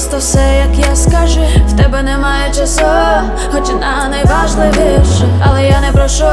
просто 0.05 0.19
все, 0.19 0.67
як 0.69 0.89
я 0.89 0.97
скажу, 0.97 1.41
в 1.69 1.77
тебе 1.77 2.03
немає 2.03 2.55
часу, 2.55 2.83
хоч 3.53 3.69
і 3.69 3.73
на 3.73 4.09
найважливіше, 4.09 5.29
але 5.47 5.67
я 5.67 5.81
не 5.81 5.93
прошу, 5.93 6.25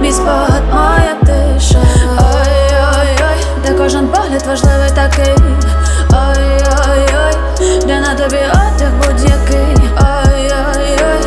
мій 0.00 0.12
спогад, 0.12 0.62
моя 0.72 1.14
тиша. 1.20 1.78
Ой-ой-ой, 2.18 3.44
де 3.66 3.74
кожен 3.74 4.08
погляд 4.08 4.46
важливий 4.46 4.90
такий. 4.94 5.34
Ой-ой-ой, 6.10 7.34
де 7.86 8.00
на 8.00 8.14
тобі 8.14 8.36
одяг 8.36 8.92
будь-який. 8.98 9.88
Ой-ой-ой, 9.98 11.20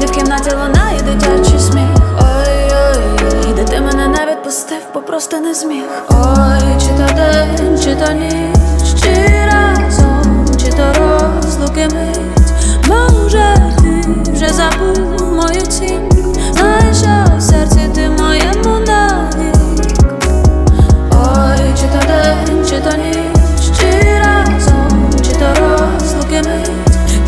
де 0.00 0.06
в 0.06 0.10
кімнаті 0.10 0.50
лунає 0.50 1.00
дитячий 1.00 1.58
сміх. 1.60 1.88
Ой-ой-ой, 2.18 3.54
де 3.56 3.64
ти 3.64 3.80
мене 3.80 4.08
не 4.08 4.26
відпустив, 4.32 4.82
бо 4.94 5.00
просто 5.00 5.40
не 5.40 5.54
зміг. 5.54 5.84
Ой, 6.10 6.80
чи 6.80 6.86
то 6.86 7.14
день, 7.14 7.78
чи 7.84 7.94
то 7.94 8.12
ніч. 8.12 9.02
чи 9.02 9.43
ж 10.76 11.18
розлуки 11.44 11.88
мить, 11.94 12.52
може 12.88 13.72
ти 13.78 14.32
вже 14.32 14.48
забув 14.48 15.32
мою 15.32 15.60
цінь, 15.60 16.10
Знаєш, 16.52 16.96
що 16.96 17.36
в 17.38 17.42
серці 17.42 17.80
ти 17.94 18.10
моєму 18.10 18.78
навік 18.78 19.54
Ой, 21.10 21.74
чи 21.80 21.86
то 21.86 22.06
день, 22.06 22.66
чи 22.68 22.80
то 22.80 22.96
ніч, 22.96 23.78
чи 23.78 24.18
разом, 24.18 25.10
чи 25.24 25.32
то 25.32 25.46
розлуки 25.60 26.42
мить, 26.48 26.70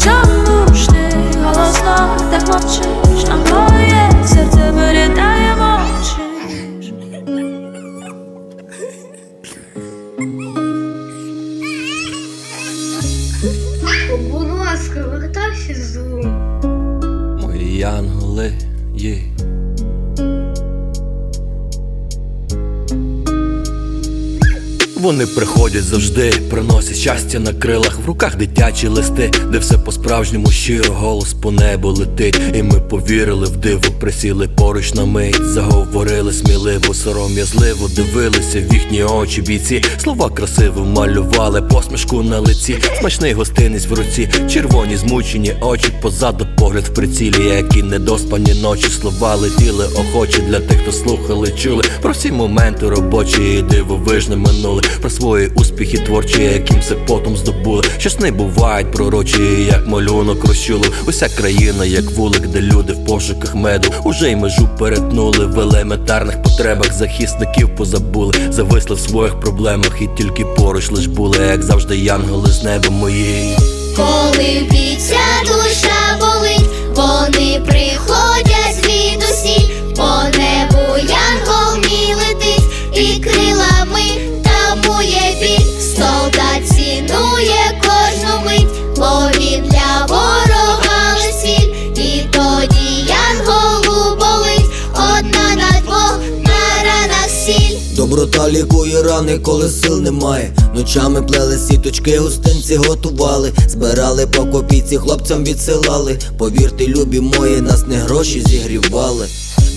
чому 0.05 0.75
ж 0.75 0.89
ти 0.89 1.17
голосно 1.45 2.09
так 2.31 2.49
мовчиш? 2.49 2.96
Вони 25.07 25.27
приходять 25.27 25.85
завжди, 25.85 26.33
приносять 26.51 26.97
щастя 26.97 27.39
на 27.39 27.53
крилах, 27.53 27.99
в 28.05 28.07
руках 28.07 28.37
дитячі 28.37 28.89
листи, 28.89 29.31
де 29.53 29.59
все 29.59 29.79
по-справжньому 29.79 30.51
щиро, 30.51 30.95
голос 30.95 31.35
по 31.35 31.51
небу 31.51 31.89
летить. 31.89 32.41
І 32.55 32.63
ми 32.63 32.81
повірили 32.81 33.47
в 33.47 33.57
диво, 33.57 33.83
присіли 34.01 34.49
поруч 34.49 34.95
на 34.95 35.05
мить, 35.05 35.45
заговорили 35.45 36.33
сміливо, 36.33 36.95
сором'язливо, 36.95 37.89
дивилися 37.97 38.61
в 38.61 38.75
їхні 38.75 39.03
очі 39.03 39.43
бійці. 39.43 39.85
Слова 40.03 40.31
красиво 40.31 40.85
малювали, 40.85 41.63
посмішку 41.63 42.23
на 42.23 42.41
лиці, 42.41 42.79
смачний 43.01 43.33
гостинець 43.33 43.87
в 43.87 43.93
руці, 43.93 44.29
червоні 44.51 44.97
змучені 44.97 45.55
очі, 45.61 45.89
позаду 46.03 46.47
погляд 46.59 46.85
в 46.85 46.95
прицілі, 46.95 47.45
які 47.45 47.83
недоспані 47.83 48.55
ночі, 48.55 48.89
слова 48.89 49.35
летіли 49.35 49.87
охочі 49.87 50.43
для 50.49 50.61
тих, 50.61 50.81
хто 50.83 50.93
слухали, 50.93 51.53
чули. 51.63 51.83
Про 52.03 52.13
всі 52.13 52.33
моменти 52.33 52.89
робочі 52.89 53.43
і 53.59 53.63
дивовижне 53.63 54.37
минуле, 54.37 54.83
про 55.01 55.11
свої 55.11 55.49
успіхи 55.55 55.99
творчі, 55.99 56.43
яким 56.43 56.81
все 56.81 56.95
потом 56.95 57.37
здобули. 57.37 57.83
Що 57.99 58.11
сни 58.11 58.31
бувають 58.31 58.93
пророчі, 58.93 59.67
як 59.69 59.87
малюнок 59.87 60.45
розчулив. 60.45 60.93
Уся 61.07 61.29
країна, 61.29 61.85
як 61.85 62.11
вулик, 62.11 62.47
де 62.47 62.61
люди 62.61 62.93
в 62.93 63.05
пошуках 63.05 63.55
меду. 63.55 63.89
Уже 64.05 64.31
й 64.31 64.37
межу 64.37 64.69
перетнули 64.79 65.47
в 65.47 65.61
елементарних 65.61 66.43
потребах. 66.43 66.93
Захисників 66.93 67.77
позабули, 67.77 68.35
зависли 68.51 68.97
в 68.97 69.01
своїх 69.01 69.41
проблемах, 69.41 69.97
і 70.01 70.09
тільки 70.17 70.45
поруч 70.45 70.91
лиш 70.91 71.07
були, 71.07 71.47
як 71.47 71.63
завжди, 71.63 71.97
янголи 71.97 72.51
з 72.51 72.63
неба 72.65 72.91
мої. 72.91 73.57
Коли 73.97 74.67
б'ється 74.71 75.19
душа 75.43 76.19
болить, 76.21 76.71
вони 76.95 77.61
приходять 77.67 78.56
Доброта 98.27 98.51
лікує 98.51 99.03
рани, 99.03 99.39
коли 99.39 99.69
сил 99.69 100.01
немає. 100.01 100.53
Ночами 100.75 101.23
плели 101.23 101.59
сіточки, 101.59 102.19
гостинці 102.19 102.77
готували, 102.77 103.53
збирали 103.69 104.27
по 104.27 104.47
копійці, 104.47 104.97
хлопцям 104.97 105.45
відсилали. 105.45 106.19
Повірте, 106.39 106.87
любі 106.87 107.21
мої, 107.21 107.61
нас 107.61 107.87
не 107.87 107.97
гроші 107.97 108.43
зігрівали. 108.47 109.27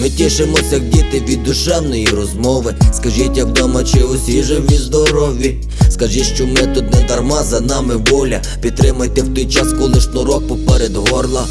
Ми 0.02 0.10
тішимося, 0.10 0.76
як 0.76 0.90
діти 0.90 1.24
від 1.28 1.44
душевної 1.44 2.06
розмови. 2.08 2.76
Скажіть, 2.94 3.38
як 3.38 3.48
вдома, 3.48 3.84
чи 3.84 4.04
усі 4.04 4.44
живі, 4.44 4.78
здорові. 4.78 5.58
Скажіть, 5.90 6.36
що 6.36 6.46
ми 6.48 6.74
тут 6.76 6.94
не 6.94 7.06
дарма, 7.08 7.44
за 7.44 7.60
нами 7.60 7.96
воля. 7.96 8.42
Підтримайте 8.62 9.22
в 9.22 9.34
той 9.34 9.46
час, 9.46 9.68
коли 9.80 10.02
шнурок 10.02 10.48
поперед 10.48 10.96
горла. 10.96 11.46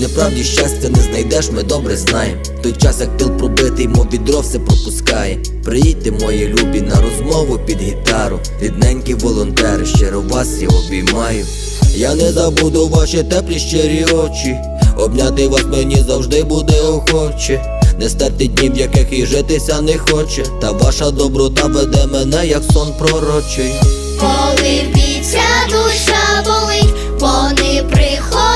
Неправді 0.00 0.44
щастя 0.44 0.88
не 0.88 1.02
знайдеш, 1.02 1.50
ми 1.50 1.62
добре 1.62 1.96
знаємо. 1.96 2.42
Той 2.62 2.72
час, 2.72 3.00
як 3.00 3.16
тил 3.16 3.30
пробитий, 3.30 3.88
мов 3.88 4.06
відро 4.12 4.40
все 4.40 4.58
пропускає. 4.58 5.38
Приїдьте, 5.64 6.10
мої 6.10 6.48
любі, 6.48 6.80
на 6.80 7.00
розмову 7.00 7.58
під 7.66 7.82
гітару. 7.82 8.40
Рідненькі 8.60 9.14
волонтери, 9.14 9.86
щиро 9.86 10.20
вас 10.20 10.48
я 10.60 10.68
обіймаю. 10.68 11.46
Я 11.94 12.14
не 12.14 12.32
забуду 12.32 12.88
ваші 12.88 13.22
теплі 13.22 13.58
щирі 13.58 14.04
очі. 14.04 14.56
Обняти 14.98 15.48
вас 15.48 15.64
мені 15.64 16.04
завжди 16.08 16.42
буде 16.42 16.80
охоче. 16.80 17.80
Не 17.98 18.08
стерти 18.08 18.46
днів, 18.46 18.76
яких 18.76 19.06
і 19.12 19.26
житися 19.26 19.80
не 19.80 19.98
хоче. 19.98 20.42
Та 20.60 20.72
ваша 20.72 21.10
доброта 21.10 21.66
веде 21.66 22.06
мене, 22.06 22.46
як 22.46 22.62
сон 22.72 22.92
пророчий. 22.98 23.72
Коли 24.20 24.82
б'ється 24.94 25.40
душа 25.68 26.44
болить, 26.44 26.94
вони 27.20 27.82
приходять 27.90 28.49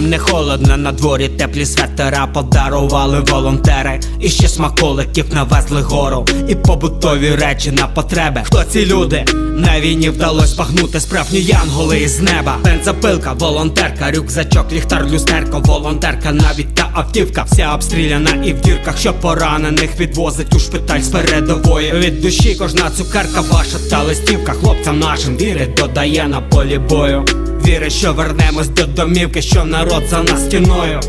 Нам 0.00 0.10
не 0.10 0.18
холодно 0.18 0.76
на 0.76 0.92
дворі, 0.92 1.28
теплі 1.28 1.66
светера 1.66 2.26
подарували 2.26 3.20
волонтери. 3.20 4.00
І 4.20 4.28
ще 4.28 4.48
смаколиків 4.48 5.24
навезли 5.34 5.82
гору, 5.82 6.26
і 6.48 6.54
побутові 6.54 7.34
речі 7.34 7.70
на 7.70 7.86
потреби. 7.86 8.40
Хто 8.44 8.64
ці 8.64 8.86
люди? 8.86 9.24
На 9.56 9.80
війні 9.80 10.10
вдалось 10.10 10.54
багнути 10.54 11.00
справжні 11.00 11.40
янголи 11.40 11.98
із 12.00 12.20
неба. 12.20 12.56
Бензопилка, 12.64 13.32
волонтерка, 13.32 14.10
рюкзачок, 14.10 14.72
ліхтар, 14.72 15.06
люстерко, 15.10 15.62
волонтерка, 15.64 16.32
навіть 16.32 16.74
та 16.74 16.90
автівка. 16.92 17.42
Вся 17.42 17.74
обстріляна 17.74 18.30
і 18.44 18.52
в 18.52 18.60
дірках, 18.60 18.98
що 18.98 19.12
поранених 19.12 20.00
відвозить 20.00 20.54
у 20.54 20.58
шпиталь 20.58 21.00
з 21.00 21.08
передової. 21.08 21.92
Від 21.92 22.20
душі 22.20 22.56
кожна 22.58 22.90
цукерка 22.90 23.40
ваша 23.40 23.78
та 23.90 24.02
листівка. 24.02 24.52
Хлопцям 24.52 24.98
нашим 24.98 25.36
вірить, 25.36 25.74
додає 25.74 26.28
на 26.28 26.40
полі 26.40 26.78
бою. 26.78 27.24
Вірить, 27.66 27.92
що 27.92 28.12
вернемось 28.12 28.68
до 28.68 28.86
домівки, 28.86 29.42
що 29.42 29.64
народ 29.64 29.89
за 29.90 30.22
нас 30.22 30.44
стіною. 30.44 31.00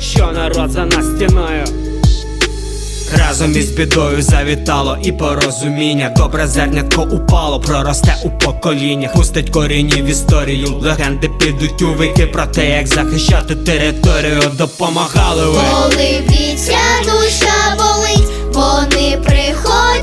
Що 0.00 0.32
народ 0.32 0.70
за 0.70 0.84
нас 0.84 1.06
стіною. 1.06 1.64
Разом 3.18 3.56
із 3.56 3.70
бідою 3.70 4.22
завітало 4.22 4.98
і 5.02 5.12
порозуміння. 5.12 6.14
Добре 6.16 6.46
зернятко 6.46 7.02
упало, 7.02 7.60
проросте 7.60 8.16
у 8.24 8.30
поколіннях. 8.30 9.12
Пустить 9.12 9.50
корінні 9.50 10.02
в 10.02 10.04
історію. 10.04 10.68
Легенди 10.82 11.28
підуть 11.28 11.82
у 11.82 11.86
віки 11.86 12.26
про 12.26 12.46
те, 12.46 12.70
як 12.70 12.86
захищати 12.86 13.56
територію. 13.56 14.42
Допомагали 14.58 15.46
ви. 15.46 15.60
Коли 15.72 16.22
б'ється 16.28 16.78
душа 17.04 17.76
болить, 17.78 18.28
вони 18.52 19.18
приходять 19.24 19.93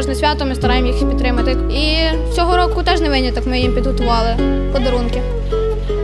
Кожне 0.00 0.14
свято 0.14 0.46
ми 0.46 0.54
стараємося 0.54 0.98
їх 0.98 1.08
підтримати. 1.08 1.56
І 1.70 1.96
цього 2.34 2.56
року 2.56 2.82
теж 2.82 3.00
не 3.00 3.08
виняток. 3.08 3.46
Ми 3.46 3.60
їм 3.60 3.74
підготували 3.74 4.36
подарунки. 4.72 5.22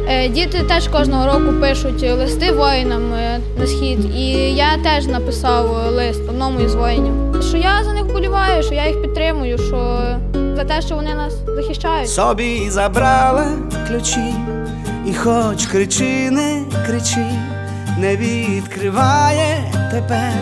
Е, 0.08 0.28
Діти 0.28 0.58
теж 0.68 0.88
кожного 0.88 1.26
року 1.26 1.60
пишуть 1.60 2.02
листи 2.02 2.52
воїнам 2.52 3.14
е, 3.14 3.40
на 3.58 3.66
схід. 3.66 4.16
І 4.16 4.28
я 4.54 4.76
теж 4.82 5.06
написав 5.06 5.92
лист 5.92 6.20
одному 6.28 6.60
із 6.60 6.74
воїнів. 6.74 7.42
Що 7.42 7.56
я 7.56 7.84
за 7.84 7.92
них 7.92 8.04
вболіваю, 8.04 8.62
що 8.62 8.74
я 8.74 8.88
їх 8.88 9.02
підтримую, 9.02 9.58
що 9.58 10.06
за 10.56 10.64
те, 10.64 10.82
що 10.82 10.94
вони 10.94 11.14
нас 11.14 11.34
захищають. 11.46 12.08
Собі 12.10 12.70
забрала 12.70 13.46
ключі, 13.88 14.34
і 15.06 15.14
хоч 15.14 15.66
кричи, 15.66 16.30
не 16.30 16.64
кричи, 16.86 17.26
не 17.98 18.16
відкриває 18.16 19.72
тепер 19.90 20.32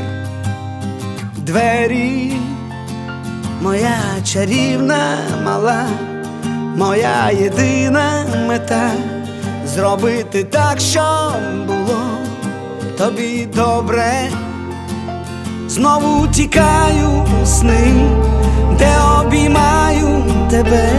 двері, 1.37 2.33
моя 3.65 3.99
чарівна 4.25 5.17
мала, 5.45 5.85
моя 6.77 7.31
єдина 7.31 8.25
мета 8.49 8.91
зробити 9.67 10.45
так, 10.45 10.81
щоб 10.81 11.67
було 11.67 12.01
тобі 12.99 13.49
добре. 13.55 14.31
Знову 15.69 16.29
тікаю 16.29 17.27
у 17.43 17.47
сни, 17.47 18.07
де 18.79 18.93
обіймаю 19.21 20.25
тебе, 20.51 20.91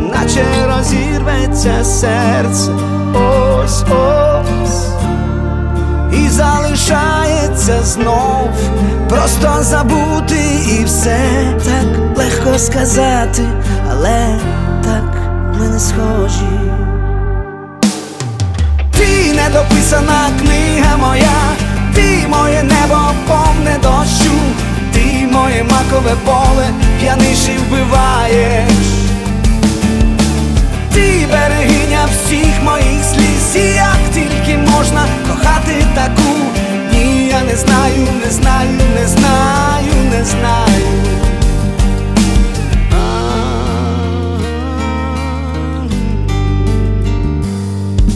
наче 0.00 0.44
розірветься 0.66 1.84
серце, 1.84 2.72
ось 3.14 3.82
ось 3.82 4.87
розірветься 6.38 7.82
знов, 7.82 8.50
просто 9.08 9.56
забути 9.60 10.36
і 10.80 10.84
все. 10.84 11.18
Так 11.64 12.16
легко 12.16 12.58
сказати, 12.58 13.42
але 13.90 14.38
так 14.84 15.14
ми 15.58 15.68
не 15.68 15.80
схожі. 15.80 16.60
Ти 18.90 19.32
недописана 19.32 20.28
книга 20.40 20.96
моя, 20.96 21.56
ти 21.94 22.26
моє 22.28 22.62
небо 22.62 23.00
повне 23.28 23.78
дощу, 23.82 24.34
ти 24.92 25.28
моє 25.32 25.64
макове 25.64 26.14
поле, 26.24 26.66
п'яниш 27.00 27.48
і 27.48 27.58
вбиваєш. 27.58 28.97
Ти 30.98 31.26
берегиня 31.32 32.08
всіх 32.10 32.62
моїх 32.64 33.04
сліз, 33.04 33.56
і 33.56 33.74
як 33.74 33.98
тільки 34.14 34.58
можна 34.58 35.04
кохати 35.28 35.86
таку. 35.94 36.34
Ні, 36.92 37.26
я 37.26 37.40
не 37.42 37.56
знаю, 37.56 38.06
не 38.24 38.30
знаю, 38.30 38.70
не 39.00 39.08
знаю, 39.08 39.92
не 40.10 40.24
знаю. 40.24 40.86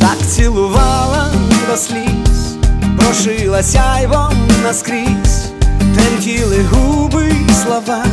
Так 0.00 0.18
цілувала 0.28 1.30
до 1.70 1.76
сліз, 1.76 2.56
прошила 2.98 3.62
сяйвом 3.62 4.32
наскрізь, 4.62 5.52
тремтіли 5.94 6.64
губи 6.72 7.24
й 7.24 7.54
слова, 7.54 8.04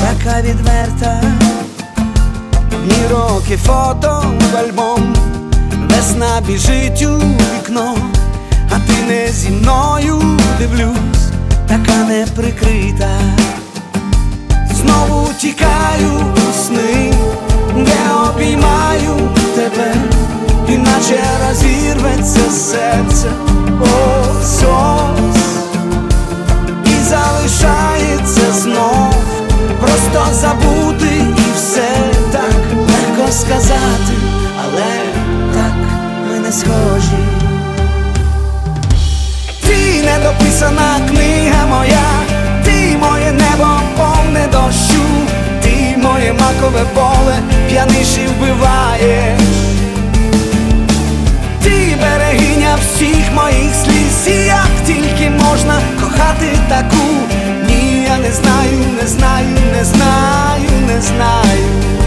така 0.00 0.42
відверта, 0.42 1.22
ні 2.86 3.06
роки 3.10 3.56
фото 3.56 4.24
в 4.52 4.56
альбом, 4.56 5.14
весна 5.90 6.42
біжить 6.46 7.02
у 7.02 7.18
вікно, 7.18 7.96
а 8.70 8.74
ти 8.74 8.92
не 9.08 9.28
зі 9.32 9.50
мною 9.50 10.22
дивлюсь, 10.58 11.28
така 11.68 12.04
неприкрита. 12.08 13.10
Знову 14.74 15.28
тікаю 15.38 16.12
у 16.36 16.66
сни, 16.66 17.14
де 17.76 18.12
обіймаю 18.30 19.30
тебе, 19.54 19.94
іначе 20.68 21.24
розірветься 21.48 22.50
серце, 22.50 23.28
ось 23.80 24.62
ось. 24.62 25.42
І 26.84 27.08
залишається 27.08 28.52
знов, 28.52 29.14
просто 29.80 30.34
забути 30.34 31.14
і 31.38 31.56
все 31.56 31.88
так 32.32 32.54
легко 32.76 33.32
сказати, 33.32 34.14
але 34.64 34.84
так 35.54 35.74
ми 36.28 36.38
не 36.38 36.52
схожі. 36.52 37.22
Ти 39.60 40.02
недописана 40.02 41.00
книга 41.08 41.66
моя, 41.66 42.08
ти 42.64 42.96
моє 43.00 43.32
небо 43.32 43.80
повне 43.96 44.48
дощу, 44.52 45.04
ти 45.62 45.96
моє 45.96 46.32
макове 46.32 46.84
поле, 46.94 47.36
п'яниш 47.68 48.16
і 48.24 48.26
вбиваєш. 48.26 49.40
Ти 51.62 51.96
берегиня 52.00 52.76
всіх 52.80 53.32
моїх 53.34 53.74
сліз, 53.84 54.34
і 54.34 54.46
як 54.46 54.70
тільки 54.86 55.30
можна 55.30 55.80
кохати 56.00 56.46
таку. 56.68 57.06
Не 58.22 58.32
знаю, 58.32 58.78
не 59.00 59.06
знаю, 59.06 59.48
не 59.48 59.84
знаю, 59.84 60.70
не 60.88 61.00
знаю. 61.00 62.05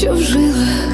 Що 0.00 0.12
в 0.12 0.20
жилах, 0.20 0.92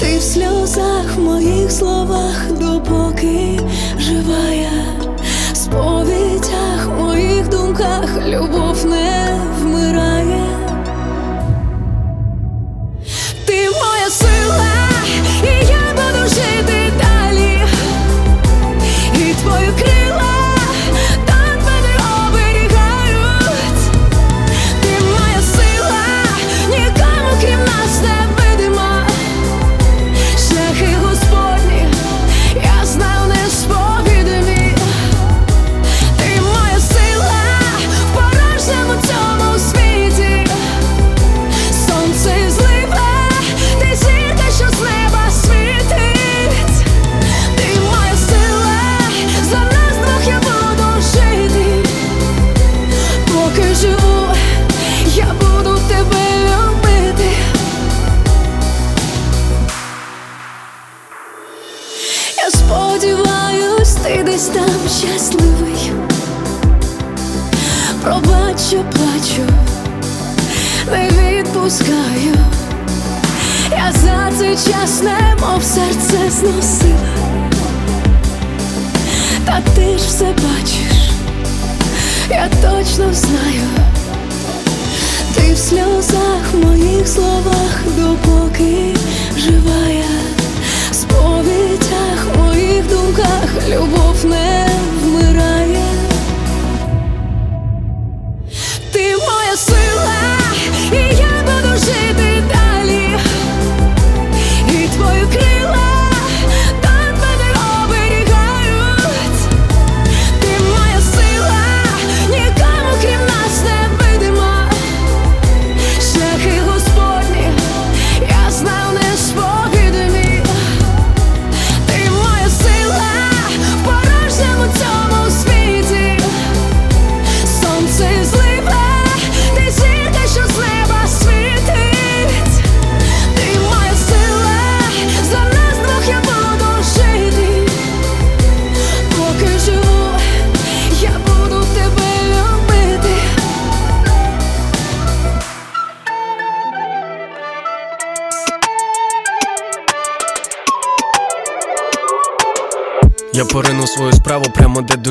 ти 0.00 0.18
в 0.18 0.22
сльозах, 0.22 1.16
в 1.16 1.20
моїх 1.20 1.72
словах, 1.72 2.52
допоки 2.60 3.60
жива 3.98 4.48
я 4.52 5.12
сповідях, 5.54 6.86
в 6.86 7.02
моїх 7.02 7.48
думках 7.48 8.26
любов 8.26 8.71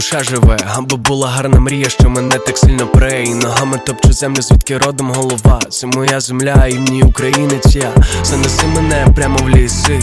душа 0.02 0.24
живе. 0.24 0.58
Аби 0.76 0.98
була 0.98 1.28
гарна 1.28 1.60
мрія, 1.60 1.90
що 1.90 2.10
мене 2.10 2.36
так 2.36 2.58
сильно 2.58 2.88
пре 2.88 3.24
І 3.24 3.34
ногами 3.34 3.80
топчу 3.86 4.14
землю, 4.14 4.42
звідки 4.42 4.78
родом 4.78 5.12
голова. 5.12 5.60
Це 5.70 5.88
моя 5.88 6.20
земля, 6.20 6.68
і 6.68 6.78
в 6.78 7.08
українець 7.08 7.76
я 7.76 7.92
Занеси 8.24 8.68
мене 8.76 9.08
прямо 9.16 9.38
в 9.38 9.50
ліси, 9.50 10.00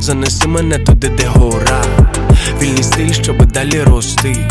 занеси 0.00 0.48
мене 0.48 0.78
туди, 0.78 1.08
де 1.08 1.26
гора. 1.26 1.84
Вільний 2.60 2.82
стиль, 2.82 3.12
щоб 3.12 3.46
далі 3.52 3.82
рости. 3.82 4.48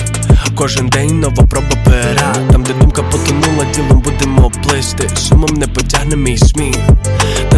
Кожен 0.56 0.88
день 0.88 1.20
нова 1.20 1.44
проба 1.50 1.76
пера 1.86 2.36
Там, 2.52 2.64
де 2.64 2.74
думка 2.74 3.04
потонула, 3.04 3.66
ділом 3.76 4.02
будемо 4.02 4.52
плисти 4.64 5.10
Сумом 5.16 5.54
не 5.54 5.68
потягне 5.68 6.16
мій 6.16 6.38
сміх 6.38 6.76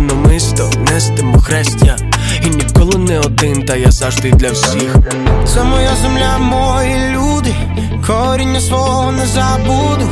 намисто 0.04 0.70
нестимо 0.92 1.40
хрестя 1.40 1.98
І 2.46 2.50
ніколи 2.50 2.98
не 2.98 3.20
один, 3.20 3.66
та 3.66 3.76
я 3.76 3.92
завжди 3.92 4.32
для 4.32 4.52
всіх 4.52 4.96
Це 5.54 5.64
моя 5.64 5.96
земля, 6.02 6.38
мої 6.38 6.96
люди, 7.10 7.56
коріння 8.08 8.62
свого 8.62 9.12
не 9.12 9.26
забуду. 9.26 10.10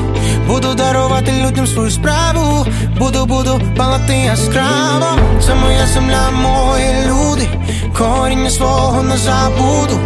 Буду 0.47 0.73
дарувати 0.73 1.31
людям 1.45 1.67
свою 1.67 1.91
справу, 1.91 2.65
буду, 2.99 3.25
буду 3.25 3.61
палати 3.77 4.13
яскраво. 4.13 5.19
Це 5.45 5.55
моя 5.55 5.85
земля, 5.87 6.31
мої 6.31 6.93
люди, 7.07 7.49
коріння 7.97 8.49
свого 8.49 9.03
не 9.03 9.17
забуду. 9.17 9.99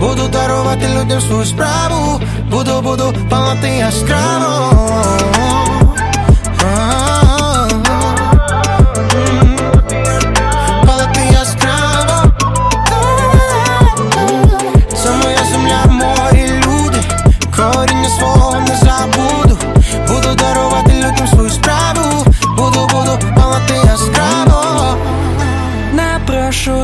Буду 0.00 0.28
дарувати 0.28 0.86
людям 1.00 1.20
свою 1.20 1.44
справу, 1.44 2.20
буду, 2.50 2.80
буду 2.80 3.14
палати 3.30 3.68
яскраво. 3.68 5.41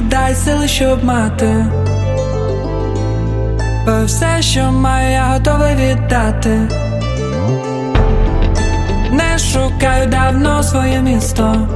Дай 0.00 0.34
сили, 0.34 0.68
щоб 0.68 1.04
мати. 1.04 1.64
Бо 3.86 4.04
все, 4.04 4.42
що 4.42 4.72
маю, 4.72 5.12
я 5.12 5.22
готовий 5.22 5.74
віддати. 5.74 6.58
Не 9.10 9.38
шукаю 9.38 10.06
давно 10.06 10.62
своє 10.62 11.00
місто. 11.00 11.68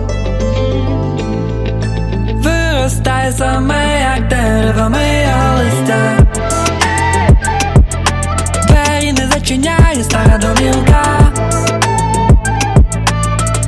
Виростає 2.35 3.33
саме, 3.33 4.01
як 4.17 4.29
дерево 4.29 4.91
моє 4.91 5.35
листя. 5.59 6.19
Двері 8.69 9.13
не 9.13 9.27
зачиняє 9.27 10.05
стара 10.05 10.39
домівка. 10.39 11.05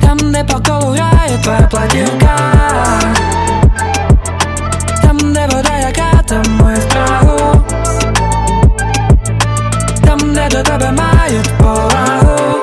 Там, 0.01 0.31
де 0.31 0.43
по 0.43 0.59
колу 0.59 0.91
грає 0.91 1.37
твоя 1.43 1.67
платівка. 1.71 2.35
яка 6.34 6.34
там 6.34 6.56
моє 6.56 6.76
страху. 6.76 7.60
Там, 10.04 10.34
де 10.34 10.48
до 10.50 10.62
тебе 10.62 10.90
мають 10.92 11.48
повагу. 11.58 12.56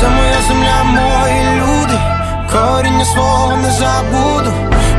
Це 0.00 0.08
моя 0.08 0.36
земля, 0.48 0.82
мої 0.84 1.44
люди, 1.56 1.98
коріння 2.52 3.04
свого 3.04 3.56
не 3.56 3.70
забуду. 3.70 4.52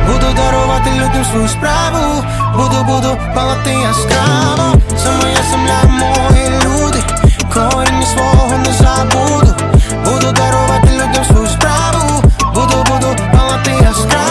Буду 0.06 0.26
дарувати 0.36 0.90
людям 0.90 1.24
свою 1.32 1.48
справу, 1.48 2.24
буду, 2.56 2.84
буду 2.84 3.16
палати 3.34 3.70
яскраво. 3.70 4.74
Це 4.96 5.10
моя 5.10 5.42
земля, 5.50 5.82
мої 5.84 6.50
люди, 6.64 6.98
Коріння 7.57 8.05
свого 8.05 8.57
не 8.57 8.73
забуду. 8.73 9.55
Буду 10.05 10.31
дарувати 10.31 10.89
людям 10.91 11.25
свою 11.25 11.47
справу, 11.47 12.23
буду, 12.53 12.83
буду 12.89 13.15
палати 13.31 13.71
яскраво. 13.71 14.26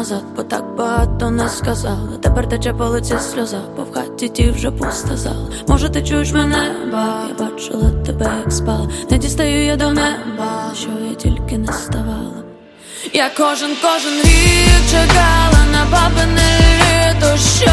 Назад, 0.00 0.22
бо 0.36 0.42
так 0.42 0.64
багато 0.76 1.30
не 1.30 1.48
сказала. 1.48 2.16
Тепер 2.22 2.48
тече 2.48 2.72
по 2.72 2.84
лиці 2.84 3.14
сльоза, 3.18 3.60
бо 3.76 3.82
в 3.82 3.92
хаті 3.92 4.28
ті 4.28 4.50
вже 4.50 4.70
пуста 4.70 5.16
зала. 5.16 5.48
Може, 5.68 5.88
ти 5.88 6.02
чуєш 6.02 6.32
мене, 6.32 6.72
ба 6.92 7.22
я 7.28 7.46
бачила 7.46 7.90
тебе, 8.06 8.30
як 8.44 8.52
спала. 8.52 8.88
Не 9.10 9.18
дістаю 9.18 9.64
я 9.64 9.76
до 9.76 9.92
неба, 9.92 10.70
що 10.74 10.88
я 11.10 11.14
тільки 11.14 11.58
не 11.58 11.72
ставала. 11.72 12.44
Я 13.12 13.30
кожен, 13.36 13.70
кожен 13.82 14.16
рік 14.24 14.90
чекала 14.90 15.62
на 15.72 15.84
бабине 15.92 16.50
літо, 16.80 17.36
що 17.36 17.72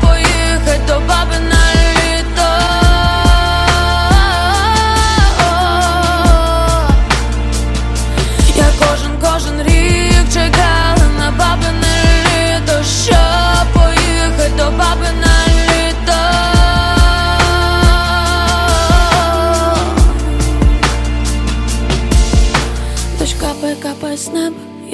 поїхать 0.00 0.86
до 0.86 0.94
баби 1.08 1.38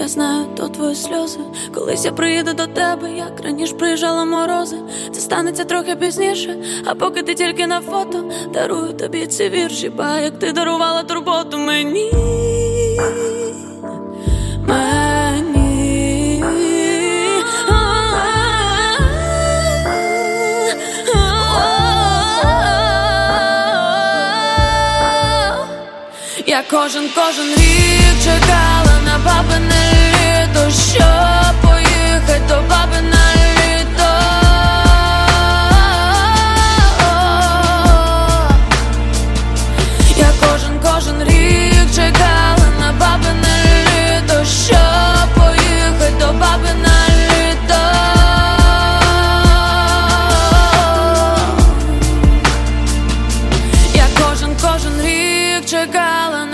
знаю, 0.09 0.47
то 0.57 0.69
твої 0.69 0.95
сльози. 0.95 1.41
Колись 1.75 2.05
я 2.05 2.13
приїду 2.13 2.53
до 2.53 2.67
тебе, 2.67 3.11
як 3.17 3.41
раніше 3.45 3.75
приїжджала 3.75 4.25
морози. 4.25 4.77
Це 5.13 5.21
станеться 5.21 5.65
трохи 5.65 5.97
пізніше, 5.97 6.57
а 6.87 6.95
поки 6.95 7.23
ти 7.23 7.35
тільки 7.35 7.67
на 7.67 7.81
фото, 7.81 8.25
дарую 8.55 8.93
тобі 8.93 9.27
ці 9.27 9.49
вірші, 9.49 9.89
ба 9.89 10.19
як 10.19 10.39
ти 10.39 10.53
дарувала 10.53 11.03
турботу 11.03 11.59
мені. 11.59 12.13
Я 26.47 26.63
кожен, 26.71 27.09
кожен 27.15 27.47
рік 27.47 28.23
чекала 28.25 28.68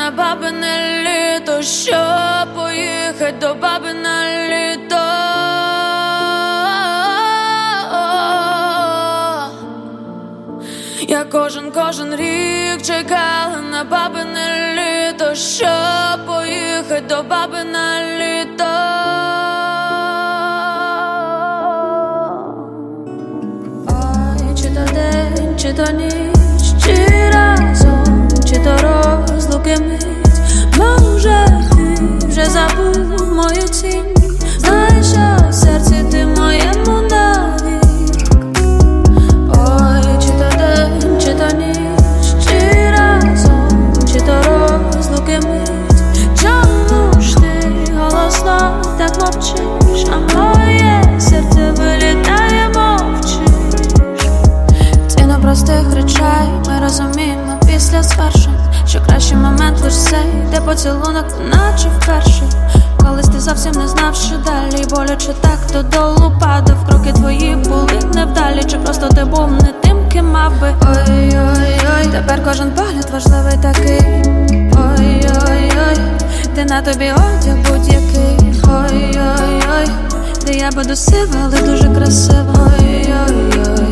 на 0.04 0.10
бабине 0.10 1.02
літо, 1.04 1.62
що 1.62 2.04
поїхать 2.54 3.38
до 3.38 3.54
бабина 3.54 4.24
літо. 4.48 5.04
Я 11.08 11.24
кожен 11.32 11.70
кожен 11.70 12.16
рік 12.16 12.82
чекала 12.82 13.60
на 13.70 13.84
бабине 13.84 14.74
літо, 14.76 15.34
що 15.34 15.74
поїхать 16.26 17.06
до 17.06 17.22
бабина 17.22 18.00
літо. 18.18 18.64
Ой, 23.88 24.56
чи 24.56 24.68
то 24.68 24.94
день, 24.94 25.58
чи 25.58 25.72
то 25.72 25.92
ніч 25.92 26.33
розлуки 29.54 29.76
мить. 29.80 30.06
Може, 30.78 31.46
ти 31.70 32.26
вже 32.26 32.44
забув 32.44 33.34
мою 33.34 33.68
що 35.02 35.48
в 35.50 35.54
серці 35.54 36.04
ти 36.10 36.26
моєму 36.26 37.08
навік. 37.10 37.82
Ой, 39.48 40.02
чи 40.20 40.28
то 40.28 40.56
день, 40.58 41.20
чи 41.20 41.34
чи 42.44 42.90
разом, 42.90 43.92
чи 44.12 44.20
то 44.20 44.42
розлуки 44.96 45.40
мить. 45.48 45.72
Чому 46.42 47.20
ж 47.20 47.36
ти 47.36 47.72
голосно 47.98 48.82
так 48.98 49.20
мовчиш, 49.20 50.06
а 50.12 50.36
моє 50.36 51.20
серце 51.20 51.72
вилітає, 51.76 52.68
мовчиш. 52.74 53.38
Ціну 55.08 55.38
простих 55.42 55.94
речей 55.94 56.48
ми 56.66 56.80
розуміємо 56.80 57.60
після 57.66 58.02
звершень 58.02 58.63
Що 58.94 59.02
кращий 59.02 59.36
момент 59.36 59.80
лиш 59.84 59.94
цей, 59.94 60.26
де 60.50 60.60
поцілунок, 60.60 61.24
наче 61.52 61.88
вперше. 61.88 62.42
Колись 62.96 63.28
ти 63.28 63.40
зовсім 63.40 63.72
не 63.72 63.88
знав, 63.88 64.14
що 64.14 64.34
далі. 64.36 64.84
Боляче 64.90 65.32
так 65.40 65.58
додолу 65.72 66.32
падав. 66.40 66.76
Кроки 66.88 67.12
твої 67.12 67.56
були 67.56 68.00
невдалі. 68.14 68.64
Чи 68.66 68.76
просто 68.76 69.08
ти 69.08 69.24
був 69.24 69.52
не 69.52 69.72
тим, 69.82 70.08
ким 70.12 70.30
мав 70.30 70.60
би? 70.60 70.74
Ой-ой-ой, 70.82 72.06
тепер 72.12 72.44
кожен 72.44 72.70
погляд 72.70 73.10
важливий 73.12 73.58
такий. 73.62 74.22
Ой-ой-ой, 74.76 75.98
ти 76.54 76.64
на 76.64 76.82
тобі 76.82 77.12
одяг 77.12 77.56
будь-який. 77.68 78.62
Ой-ой-ой, 78.64 79.88
де 80.46 80.52
я 80.52 80.70
буду 80.70 80.96
сива, 80.96 81.36
але 81.44 81.62
дуже 81.62 81.94
красива 81.94 82.70
Ой-ой-ой, 82.80 83.83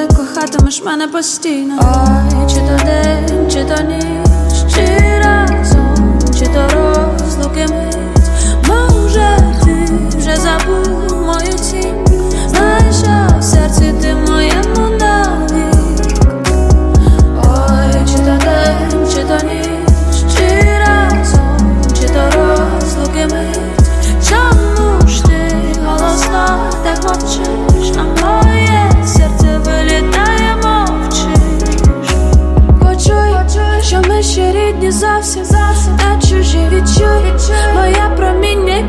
ти 0.00 0.16
кохатимеш 0.16 0.82
мене 0.84 1.08
постійно. 1.08 1.74
Ой, 1.80 2.48
чи 2.48 2.56
то 2.56 2.84
день, 2.84 3.50
чи 3.50 3.64
то 3.64 3.82
ніч, 3.82 4.74
чи 4.74 5.18
разом, 5.24 6.18
чи 6.38 6.46
то 6.46 6.68
розлуки 6.72 7.66
мить. 7.66 7.96
Може, 8.68 9.38
ти 9.64 9.92
вже 10.18 10.36
забув 10.36 11.26
мою 11.26 11.52
тінь 11.70 12.06
Знаєш, 12.48 12.96
що 12.96 13.38
в 13.38 13.42
серці 13.42 13.94
ти 14.02 14.14
моєму 14.14 14.96
навік 14.98 15.09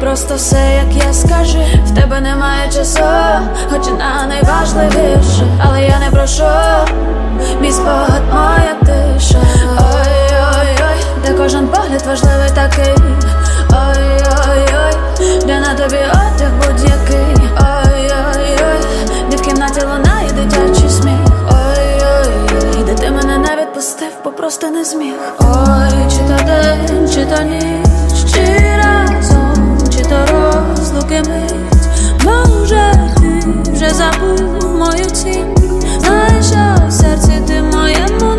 просто 0.01 0.35
все, 0.35 0.83
як 0.85 1.05
я 1.05 1.13
скажу. 1.13 1.59
В 1.85 1.95
тебе 1.95 2.21
немає 2.21 2.71
часу, 2.71 3.03
хоч 3.69 3.87
і 3.87 3.91
на 3.91 4.25
найважливіше. 4.27 5.43
Але 5.65 5.81
я 5.81 5.99
не 5.99 6.11
прошу, 6.11 6.43
мій 7.61 7.71
спогад, 7.71 8.21
моя 8.33 8.75
тиша. 8.79 9.41
Ой-ой-ой, 9.79 11.05
де 11.25 11.33
кожен 11.33 11.67
погляд 11.67 12.03
важливий 12.07 12.49
такий? 12.49 12.95
Ой-ой-ой, 13.69 14.93
де 15.45 15.59
на 15.59 15.73
тобі 15.73 15.97
одяг 15.97 16.51
будь-який? 16.57 17.47
Ой-ой-ой, 17.59 18.85
де 19.29 19.37
в 19.37 19.41
кімнаті 19.41 19.81
лунає 19.81 20.29
дитячий 20.31 20.89
сміх? 20.89 21.19
Ой-ой-ой, 21.51 22.83
де 22.85 22.93
ти 22.93 23.11
мене 23.11 23.37
не 23.37 23.61
відпустив, 23.61 24.11
бо 24.23 24.31
просто 24.31 24.67
не 24.67 24.83
зміг? 24.83 25.15
Ой, 25.39 26.11
чи 26.11 26.17
то 26.17 26.45
день, 26.45 27.09
чи 27.13 27.25
то 27.25 27.41
ніч, 27.41 28.33
чи 28.33 28.71
чи 28.77 29.00
то 30.11 30.51
розлуки 30.69 31.21
мить 31.29 31.55
Може, 32.23 32.93
ти 33.65 33.71
вже 33.71 33.89
забув 33.89 34.77
мою 34.77 35.05
тінь 35.05 35.55
Знаєш, 35.99 36.45
що 36.45 36.87
в 36.87 36.91
серці 36.91 37.41
ти 37.47 37.61
моєму 37.61 38.30